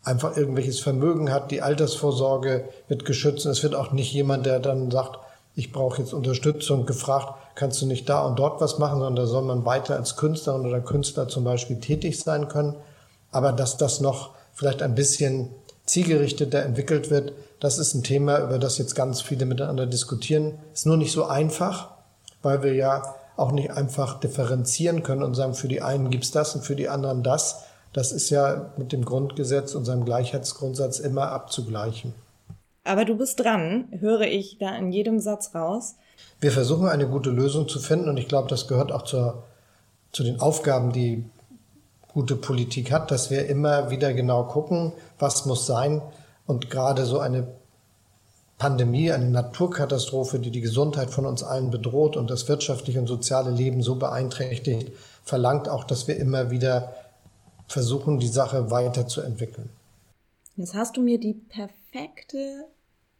einfach 0.10 0.36
irgendwelches 0.36 0.80
Vermögen 0.80 1.32
hat. 1.32 1.52
Die 1.52 1.62
Altersvorsorge 1.62 2.65
wird 2.88 3.06
geschützt. 3.06 3.45
Es 3.45 3.63
wird 3.63 3.76
auch 3.76 3.91
nicht 3.91 4.12
jemand, 4.12 4.45
der 4.45 4.60
dann 4.60 4.91
sagt, 4.91 5.19
ich 5.56 5.72
brauche 5.72 6.02
jetzt 6.02 6.13
Unterstützung, 6.13 6.86
gefragt, 6.86 7.34
kannst 7.56 7.82
du 7.82 7.86
nicht 7.86 8.10
da 8.10 8.26
und 8.26 8.39
dort 8.39 8.62
was 8.62 8.80
machen, 8.80 9.00
sondern 9.00 9.15
da 9.15 9.26
soll 9.26 9.43
man 9.43 9.65
weiter 9.65 9.95
als 9.95 10.15
Künstlerin 10.15 10.65
oder 10.65 10.80
Künstler 10.82 11.28
zum 11.28 11.43
Beispiel 11.43 11.80
tätig 11.80 12.19
sein 12.19 12.48
können. 12.48 12.76
Aber 13.32 13.52
dass 13.52 13.78
das 13.78 14.00
noch 14.00 14.32
vielleicht 14.54 14.82
ein 14.82 14.95
bisschen 14.95 15.50
zielgerichteter 15.86 16.63
entwickelt 16.63 17.10
wird, 17.10 17.34
das 17.60 17.78
ist 17.78 17.93
ein 17.93 18.04
Thema, 18.04 18.39
über 18.39 18.58
das 18.58 18.78
jetzt 18.78 18.95
ganz 18.95 19.22
viele 19.22 19.45
miteinander 19.45 19.86
diskutieren. 19.86 20.58
Ist 20.74 20.86
nur 20.86 20.98
nicht 20.98 21.12
so 21.12 21.26
einfach, 21.26 21.89
weil 22.41 22.63
wir 22.63 22.74
ja 22.74 23.04
auch 23.36 23.52
nicht 23.52 23.72
einfach 23.72 24.19
differenzieren 24.19 25.04
können 25.04 25.24
und 25.24 25.36
sagen, 25.36 25.54
für 25.54 25.67
die 25.67 25.82
einen 25.82 26.10
gibt's 26.10 26.32
das 26.32 26.56
und 26.56 26.63
für 26.63 26.76
die 26.76 26.89
anderen 26.89 27.24
das. 27.24 27.63
Das 27.93 28.12
ist 28.12 28.30
ja 28.30 28.71
mit 28.78 28.91
dem 28.91 29.04
Grundgesetz 29.04 29.73
und 29.75 29.86
seinem 29.86 30.06
Gleichheitsgrundsatz 30.06 30.99
immer 30.99 31.32
abzugleichen. 31.32 32.13
Aber 32.84 33.06
du 33.06 33.17
bist 33.17 33.39
dran, 33.39 33.88
höre 33.99 34.21
ich 34.21 34.58
da 34.58 34.75
in 34.75 34.91
jedem 34.91 35.19
Satz 35.19 35.54
raus. 35.54 35.95
Wir 36.39 36.52
versuchen 36.52 36.88
eine 36.88 37.08
gute 37.08 37.30
Lösung 37.30 37.67
zu 37.67 37.80
finden 37.80 38.10
und 38.10 38.17
ich 38.17 38.28
glaube, 38.28 38.49
das 38.49 38.67
gehört 38.67 38.91
auch 38.91 39.04
zur, 39.04 39.43
zu 40.12 40.23
den 40.23 40.39
Aufgaben, 40.39 40.91
die 40.91 41.25
gute 42.13 42.36
Politik 42.36 42.91
hat, 42.91 43.12
dass 43.12 43.30
wir 43.30 43.47
immer 43.47 43.89
wieder 43.91 44.13
genau 44.13 44.43
gucken, 44.43 44.93
was 45.19 45.45
muss 45.45 45.65
sein. 45.65 46.02
Und 46.47 46.69
gerade 46.69 47.06
so 47.06 47.19
eine 47.19 47.47
Pandemie, 48.58 49.12
eine 49.12 49.30
Naturkatastrophe, 49.30 50.39
die 50.39 50.52
die 50.52 50.62
Gesundheit 50.62 51.12
von 51.12 51.25
uns 51.25 51.43
allen 51.43 51.71
bedroht 51.71 52.17
und 52.17 52.30
das 52.30 52.47
wirtschaftliche 52.47 52.99
und 52.99 53.08
soziale 53.08 53.52
Leben 53.52 53.82
so 53.84 53.95
beeinträchtigt, 53.95 54.91
verlangt 55.23 55.69
auch, 55.69 55.84
dass 55.84 56.08
wir 56.08 56.17
immer 56.17 56.52
wieder 56.52 56.93
versuchen, 57.69 58.19
die 58.19 58.27
Sache 58.27 58.71
weiterzuentwickeln. 58.71 59.69
Jetzt 60.58 60.73
hast 60.73 60.97
du 60.97 61.01
mir 61.01 61.19
die 61.19 61.34
perfekte 61.34 62.67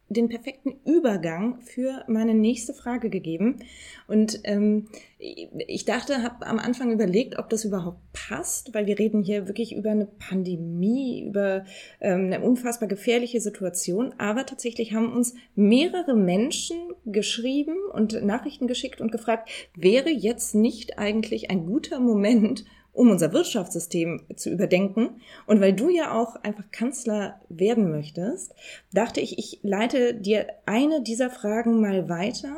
den 0.10 0.28
perfekten 0.28 0.76
Übergang 0.86 1.62
für 1.62 2.04
meine 2.08 2.34
nächste 2.34 2.74
Frage 2.74 3.10
gegeben. 3.10 3.60
Und 4.08 4.40
ähm, 4.44 4.88
ich 5.20 5.86
dachte, 5.86 6.24
habe 6.24 6.48
am 6.48 6.58
Anfang 6.58 6.92
überlegt, 6.92 7.38
ob 7.38 7.50
das 7.50 7.64
überhaupt 7.64 8.00
passt, 8.12 8.74
weil 8.74 8.88
wir 8.88 8.98
reden 8.98 9.22
hier 9.22 9.48
wirklich 9.48 9.76
über 9.76 9.92
eine 9.92 10.08
Pandemie, 10.08 11.26
über 11.28 11.66
ähm, 12.02 12.26
eine 12.26 12.42
unfassbar 12.42 12.90
gefährliche 12.90 13.40
Situation. 13.40 14.16
Aber 14.18 14.46
tatsächlich 14.46 14.94
haben 14.94 15.14
uns 15.14 15.36
mehrere 15.56 16.16
Menschen 16.16 16.78
geschrieben 17.06 17.76
und 17.94 18.24
Nachrichten 18.24 18.68
geschickt 18.68 19.02
und 19.02 19.12
gefragt, 19.12 19.50
wäre 19.76 20.10
jetzt 20.10 20.56
nicht 20.56 20.98
eigentlich 20.98 21.52
ein 21.52 21.68
guter 21.68 22.00
Moment, 22.00 22.66
um 22.94 23.10
unser 23.10 23.34
Wirtschaftssystem 23.34 24.22
zu 24.36 24.50
überdenken. 24.50 25.22
Und 25.46 25.62
weil 25.62 25.74
du 25.74 25.90
ja 25.90 26.14
auch 26.14 26.36
einfach 26.44 26.66
Kanzler 26.72 27.40
werden 27.50 27.92
möchtest, 27.92 28.54
dachte 28.92 29.22
ich, 29.22 29.38
ich 29.38 29.60
leite 29.64 30.14
dir 30.14 30.48
eine 30.66 31.02
dieser 31.02 31.30
Fragen 31.30 31.82
mal 31.82 32.10
weiter. 32.10 32.56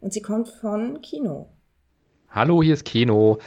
Und 0.00 0.12
sie 0.12 0.22
kommt 0.22 0.48
von 0.48 1.00
Kino. 1.00 1.48
Hallo, 2.30 2.62
hier 2.62 2.74
ist 2.74 2.84
Kino. 2.84 3.38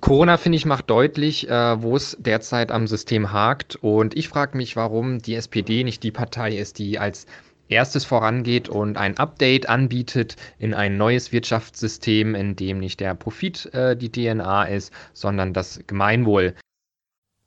Corona, 0.00 0.36
finde 0.36 0.56
ich, 0.56 0.66
macht 0.66 0.90
deutlich, 0.90 1.48
äh, 1.48 1.80
wo 1.80 1.94
es 1.94 2.16
derzeit 2.18 2.72
am 2.72 2.88
System 2.88 3.32
hakt. 3.32 3.76
Und 3.76 4.16
ich 4.16 4.28
frage 4.28 4.56
mich, 4.56 4.74
warum 4.74 5.22
die 5.22 5.36
SPD 5.36 5.84
nicht 5.84 6.02
die 6.02 6.10
Partei 6.10 6.56
ist, 6.56 6.80
die 6.80 6.98
als 6.98 7.26
erstes 7.68 8.04
vorangeht 8.04 8.68
und 8.68 8.96
ein 8.96 9.16
Update 9.18 9.68
anbietet 9.68 10.36
in 10.58 10.74
ein 10.74 10.96
neues 10.96 11.32
Wirtschaftssystem, 11.32 12.34
in 12.34 12.56
dem 12.56 12.78
nicht 12.78 13.00
der 13.00 13.14
Profit 13.14 13.72
äh, 13.74 13.96
die 13.96 14.10
DNA 14.10 14.64
ist, 14.64 14.92
sondern 15.12 15.52
das 15.52 15.80
Gemeinwohl. 15.86 16.54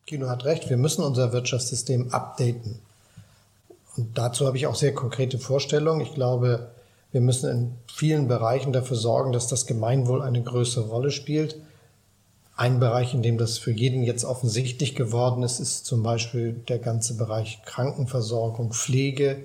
Kino 0.06 0.30
hat 0.30 0.46
recht, 0.46 0.70
wir 0.70 0.78
müssen 0.78 1.04
unser 1.04 1.34
Wirtschaftssystem 1.34 2.12
updaten. 2.12 2.80
Und 3.98 4.18
dazu 4.18 4.46
habe 4.46 4.58
ich 4.58 4.68
auch 4.68 4.76
sehr 4.76 4.94
konkrete 4.94 5.40
Vorstellungen. 5.40 6.02
Ich 6.02 6.14
glaube, 6.14 6.72
wir 7.12 7.22
müssen 7.22 7.50
in 7.50 7.72
vielen 7.92 8.28
Bereichen 8.28 8.74
dafür 8.74 8.98
sorgen, 8.98 9.32
dass 9.32 9.48
das 9.48 9.66
Gemeinwohl 9.66 10.22
eine 10.22 10.44
größere 10.44 10.88
Rolle 10.88 11.12
spielt. 11.12 11.56
Ein 12.58 12.80
Bereich, 12.80 13.14
in 13.14 13.22
dem 13.22 13.38
das 13.38 13.58
für 13.58 13.72
jeden 13.72 14.04
jetzt 14.04 14.26
offensichtlich 14.26 14.96
geworden 14.96 15.44
ist, 15.44 15.60
ist 15.60 15.86
zum 15.86 16.04
Beispiel 16.04 16.54
der 16.54 16.80
ganze 16.80 17.16
Bereich 17.16 17.62
Krankenversorgung, 17.66 18.72
Pflege, 18.72 19.44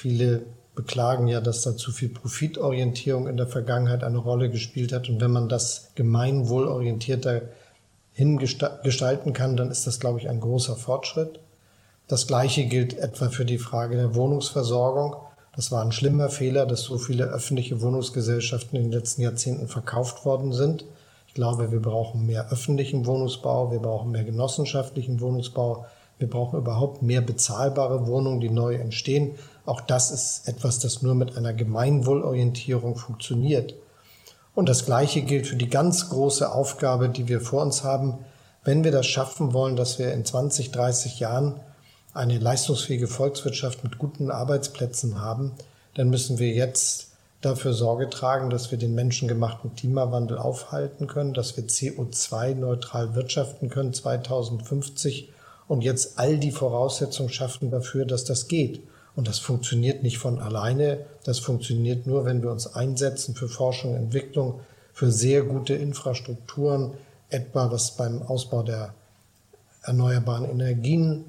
Viele 0.00 0.42
beklagen 0.76 1.26
ja, 1.26 1.40
dass 1.40 1.62
da 1.62 1.76
zu 1.76 1.90
viel 1.90 2.08
Profitorientierung 2.08 3.26
in 3.26 3.36
der 3.36 3.48
Vergangenheit 3.48 4.04
eine 4.04 4.18
Rolle 4.18 4.48
gespielt 4.48 4.92
hat. 4.92 5.08
Und 5.08 5.20
wenn 5.20 5.32
man 5.32 5.48
das 5.48 5.90
gemeinwohlorientierter 5.96 7.42
hingestalten 8.12 9.32
kann, 9.32 9.56
dann 9.56 9.72
ist 9.72 9.88
das, 9.88 9.98
glaube 9.98 10.20
ich, 10.20 10.28
ein 10.28 10.38
großer 10.38 10.76
Fortschritt. 10.76 11.40
Das 12.06 12.28
Gleiche 12.28 12.66
gilt 12.66 12.96
etwa 12.96 13.28
für 13.28 13.44
die 13.44 13.58
Frage 13.58 13.96
der 13.96 14.14
Wohnungsversorgung. 14.14 15.16
Das 15.56 15.72
war 15.72 15.82
ein 15.82 15.90
schlimmer 15.90 16.28
Fehler, 16.28 16.64
dass 16.64 16.82
so 16.82 16.96
viele 16.96 17.24
öffentliche 17.24 17.80
Wohnungsgesellschaften 17.80 18.76
in 18.76 18.84
den 18.84 18.92
letzten 18.92 19.22
Jahrzehnten 19.22 19.66
verkauft 19.66 20.24
worden 20.24 20.52
sind. 20.52 20.84
Ich 21.26 21.34
glaube, 21.34 21.72
wir 21.72 21.82
brauchen 21.82 22.24
mehr 22.24 22.52
öffentlichen 22.52 23.04
Wohnungsbau, 23.04 23.72
wir 23.72 23.80
brauchen 23.80 24.12
mehr 24.12 24.22
genossenschaftlichen 24.22 25.20
Wohnungsbau, 25.20 25.86
wir 26.18 26.28
brauchen 26.28 26.58
überhaupt 26.58 27.02
mehr 27.02 27.20
bezahlbare 27.20 28.06
Wohnungen, 28.06 28.40
die 28.40 28.50
neu 28.50 28.74
entstehen. 28.74 29.36
Auch 29.68 29.82
das 29.82 30.10
ist 30.10 30.48
etwas, 30.48 30.78
das 30.78 31.02
nur 31.02 31.14
mit 31.14 31.36
einer 31.36 31.52
Gemeinwohlorientierung 31.52 32.96
funktioniert. 32.96 33.74
Und 34.54 34.66
das 34.66 34.86
Gleiche 34.86 35.20
gilt 35.20 35.46
für 35.46 35.56
die 35.56 35.68
ganz 35.68 36.08
große 36.08 36.50
Aufgabe, 36.50 37.10
die 37.10 37.28
wir 37.28 37.42
vor 37.42 37.60
uns 37.60 37.84
haben. 37.84 38.16
Wenn 38.64 38.82
wir 38.82 38.92
das 38.92 39.06
schaffen 39.06 39.52
wollen, 39.52 39.76
dass 39.76 39.98
wir 39.98 40.14
in 40.14 40.24
20, 40.24 40.72
30 40.72 41.20
Jahren 41.20 41.60
eine 42.14 42.38
leistungsfähige 42.38 43.08
Volkswirtschaft 43.08 43.84
mit 43.84 43.98
guten 43.98 44.30
Arbeitsplätzen 44.30 45.20
haben, 45.20 45.52
dann 45.96 46.08
müssen 46.08 46.38
wir 46.38 46.48
jetzt 46.48 47.08
dafür 47.42 47.74
Sorge 47.74 48.08
tragen, 48.08 48.48
dass 48.48 48.70
wir 48.70 48.78
den 48.78 48.94
menschengemachten 48.94 49.74
Klimawandel 49.74 50.38
aufhalten 50.38 51.08
können, 51.08 51.34
dass 51.34 51.58
wir 51.58 51.64
CO2-neutral 51.64 53.14
wirtschaften 53.14 53.68
können 53.68 53.92
2050 53.92 55.28
und 55.66 55.82
jetzt 55.84 56.18
all 56.18 56.38
die 56.38 56.52
Voraussetzungen 56.52 57.28
schaffen 57.28 57.70
dafür, 57.70 58.06
dass 58.06 58.24
das 58.24 58.48
geht. 58.48 58.80
Und 59.18 59.26
das 59.26 59.40
funktioniert 59.40 60.04
nicht 60.04 60.18
von 60.18 60.38
alleine. 60.38 61.04
Das 61.24 61.40
funktioniert 61.40 62.06
nur, 62.06 62.24
wenn 62.24 62.40
wir 62.40 62.52
uns 62.52 62.72
einsetzen 62.72 63.34
für 63.34 63.48
Forschung 63.48 63.94
und 63.94 63.96
Entwicklung, 63.96 64.60
für 64.92 65.10
sehr 65.10 65.42
gute 65.42 65.74
Infrastrukturen, 65.74 66.92
etwa 67.28 67.72
was 67.72 67.96
beim 67.96 68.22
Ausbau 68.22 68.62
der 68.62 68.94
erneuerbaren 69.82 70.48
Energien 70.48 71.24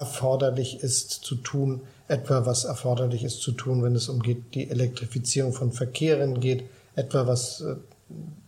erforderlich 0.00 0.82
ist 0.82 1.10
zu 1.12 1.36
tun, 1.36 1.82
etwa 2.08 2.44
was 2.44 2.64
erforderlich 2.64 3.22
ist 3.22 3.40
zu 3.40 3.52
tun, 3.52 3.84
wenn 3.84 3.94
es 3.94 4.08
um 4.08 4.20
die 4.20 4.68
Elektrifizierung 4.68 5.52
von 5.52 5.70
Verkehren 5.70 6.40
geht, 6.40 6.64
etwa 6.96 7.28
was 7.28 7.60
äh, 7.60 7.76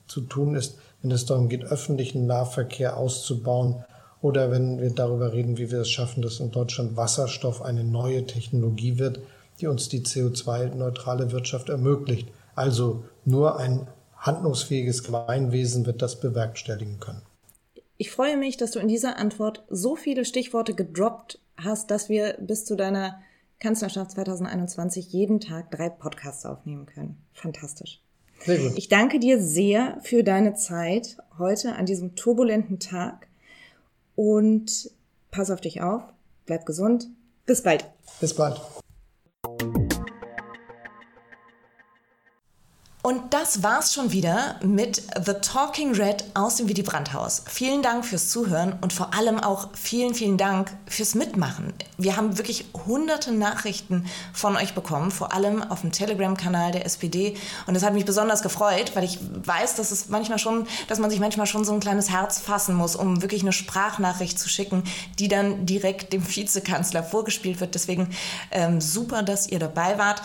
zu 0.09 0.23
tun 0.23 0.57
ist, 0.57 0.79
wenn 1.01 1.13
es 1.13 1.27
darum 1.27 1.49
geht, 1.49 1.63
öffentlichen 1.63 2.27
Nahverkehr 2.27 2.97
auszubauen, 2.97 3.85
oder 4.23 4.51
wenn 4.51 4.81
wir 4.81 4.91
darüber 4.91 5.33
reden, 5.33 5.59
wie 5.59 5.71
wir 5.71 5.81
es 5.81 5.91
schaffen, 5.91 6.23
dass 6.23 6.41
in 6.41 6.51
Deutschland 6.51 6.97
Wasserstoff 6.97 7.63
eine 7.63 7.85
neue 7.85 8.27
Technologie 8.27 8.99
wird, 8.99 9.21
die 9.61 9.67
uns 9.67 9.89
die 9.89 10.01
CO2-neutrale 10.01 11.33
Wirtschaft 11.33 11.69
ermöglicht. 11.69 12.29
Also 12.55 13.05
nur 13.25 13.59
ein 13.59 13.87
handlungsfähiges 14.17 15.03
Gemeinwesen 15.03 15.87
wird 15.87 16.03
das 16.03 16.21
bewerkstelligen 16.21 17.01
können. 17.01 17.23
Ich 17.97 18.11
freue 18.11 18.37
mich, 18.37 18.57
dass 18.57 18.73
du 18.73 18.79
in 18.79 18.89
dieser 18.89 19.19
Antwort 19.19 19.65
so 19.69 19.97
viele 19.97 20.25
Stichworte 20.25 20.75
gedroppt 20.75 21.39
hast, 21.57 21.91
dass 21.91 22.09
wir 22.09 22.37
bis 22.41 22.65
zu 22.65 22.77
deiner 22.77 23.21
Kanzlerschaft 23.59 24.13
2021 24.13 25.13
jeden 25.13 25.41
Tag 25.41 25.71
drei 25.71 25.91
Podcasts 25.91 26.47
aufnehmen 26.47 26.87
können. 26.87 27.19
Fantastisch. 27.35 28.01
Sehr 28.45 28.59
gut. 28.59 28.73
Ich 28.77 28.89
danke 28.89 29.19
dir 29.19 29.43
sehr 29.43 29.99
für 30.03 30.25
deine 30.25 30.55
Zeit 30.55 31.19
heute 31.39 31.75
an 31.75 31.85
diesem 31.85 32.17
turbulenten 32.17 32.79
Tag 32.79 33.29
und 34.21 34.91
pass 35.31 35.51
auf 35.51 35.63
dich 35.63 35.81
auf, 35.81 36.03
bleib 36.45 36.67
gesund. 36.67 37.09
Bis 37.47 37.63
bald. 37.63 37.87
Bis 38.21 38.35
bald. 38.35 38.61
Und 43.11 43.35
das 43.35 43.65
war's 43.65 43.93
schon 43.93 44.13
wieder 44.13 44.55
mit 44.63 45.03
The 45.27 45.33
Talking 45.43 45.97
Red 45.97 46.27
aus 46.35 46.55
dem 46.55 46.69
Willy 46.69 46.83
Brandt-Haus. 46.83 47.43
Vielen 47.49 47.83
Dank 47.83 48.05
fürs 48.05 48.29
Zuhören 48.29 48.75
und 48.83 48.93
vor 48.93 49.13
allem 49.15 49.41
auch 49.41 49.71
vielen, 49.73 50.15
vielen 50.15 50.39
Dank 50.39 50.71
fürs 50.87 51.17
Mitmachen. 51.17 51.73
Wir 51.99 52.17
haben 52.17 52.39
wirklich 52.39 52.67
hunderte 52.87 53.33
Nachrichten 53.33 54.07
von 54.33 54.55
euch 54.55 54.75
bekommen, 54.75 55.11
vor 55.11 55.35
allem 55.35 55.61
auf 55.61 55.81
dem 55.81 55.91
Telegram-Kanal 55.91 56.71
der 56.71 56.87
SPD. 56.87 57.35
Und 57.67 57.75
das 57.75 57.83
hat 57.83 57.95
mich 57.95 58.05
besonders 58.05 58.43
gefreut, 58.43 58.93
weil 58.95 59.03
ich 59.03 59.19
weiß, 59.21 59.75
dass 59.75 59.91
es 59.91 60.09
manchmal 60.09 60.39
schon, 60.39 60.69
dass 60.87 61.01
man 61.01 61.11
sich 61.11 61.19
manchmal 61.19 61.47
schon 61.47 61.65
so 61.65 61.73
ein 61.73 61.81
kleines 61.81 62.11
Herz 62.11 62.39
fassen 62.39 62.77
muss, 62.77 62.95
um 62.95 63.23
wirklich 63.23 63.43
eine 63.43 63.53
Sprachnachricht 63.53 64.39
zu 64.39 64.49
schicken, 64.49 64.85
die 65.19 65.27
dann 65.27 65.67
direkt 65.67 66.13
dem 66.13 66.25
Vizekanzler 66.25 67.03
vorgespielt 67.03 67.59
wird. 67.59 67.75
Deswegen 67.75 68.11
ähm, 68.53 68.81
super, 68.81 69.25
dass 69.25 69.49
ihr 69.49 69.59
dabei 69.59 69.99
wart. 69.99 70.23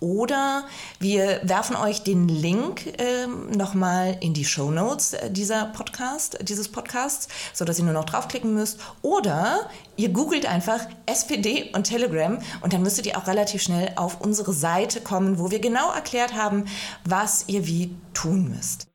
Oder 0.00 0.64
wir 1.00 1.40
werfen 1.42 1.76
euch 1.76 2.02
den 2.02 2.28
Link 2.28 2.94
ähm, 2.98 3.50
nochmal 3.50 4.16
in 4.20 4.32
die 4.34 4.44
Show 4.44 4.70
Notes 4.70 5.16
dieser 5.30 5.66
Podcast, 5.66 6.38
dieses 6.42 6.68
Podcasts, 6.68 7.28
sodass 7.52 7.78
ihr 7.78 7.84
nur 7.84 7.94
noch 7.94 8.04
draufklicken 8.04 8.54
müsst. 8.54 8.78
Oder 9.02 9.68
ihr 9.96 10.10
googelt 10.10 10.46
einfach 10.46 10.80
SPD 11.06 11.70
und 11.74 11.84
Telegram 11.84 12.38
und 12.60 12.72
dann 12.72 12.82
müsstet 12.82 13.06
ihr 13.06 13.18
auch 13.18 13.26
relativ 13.26 13.62
schnell 13.62 13.92
auf 13.96 14.20
unsere 14.20 14.52
Seite 14.52 15.00
kommen, 15.00 15.38
wo 15.38 15.50
wir 15.50 15.58
genau 15.58 15.90
erklärt 15.92 16.34
haben, 16.34 16.66
was 17.04 17.44
ihr 17.48 17.66
wie 17.66 17.90
tun 18.14 18.48
müsst. 18.48 18.88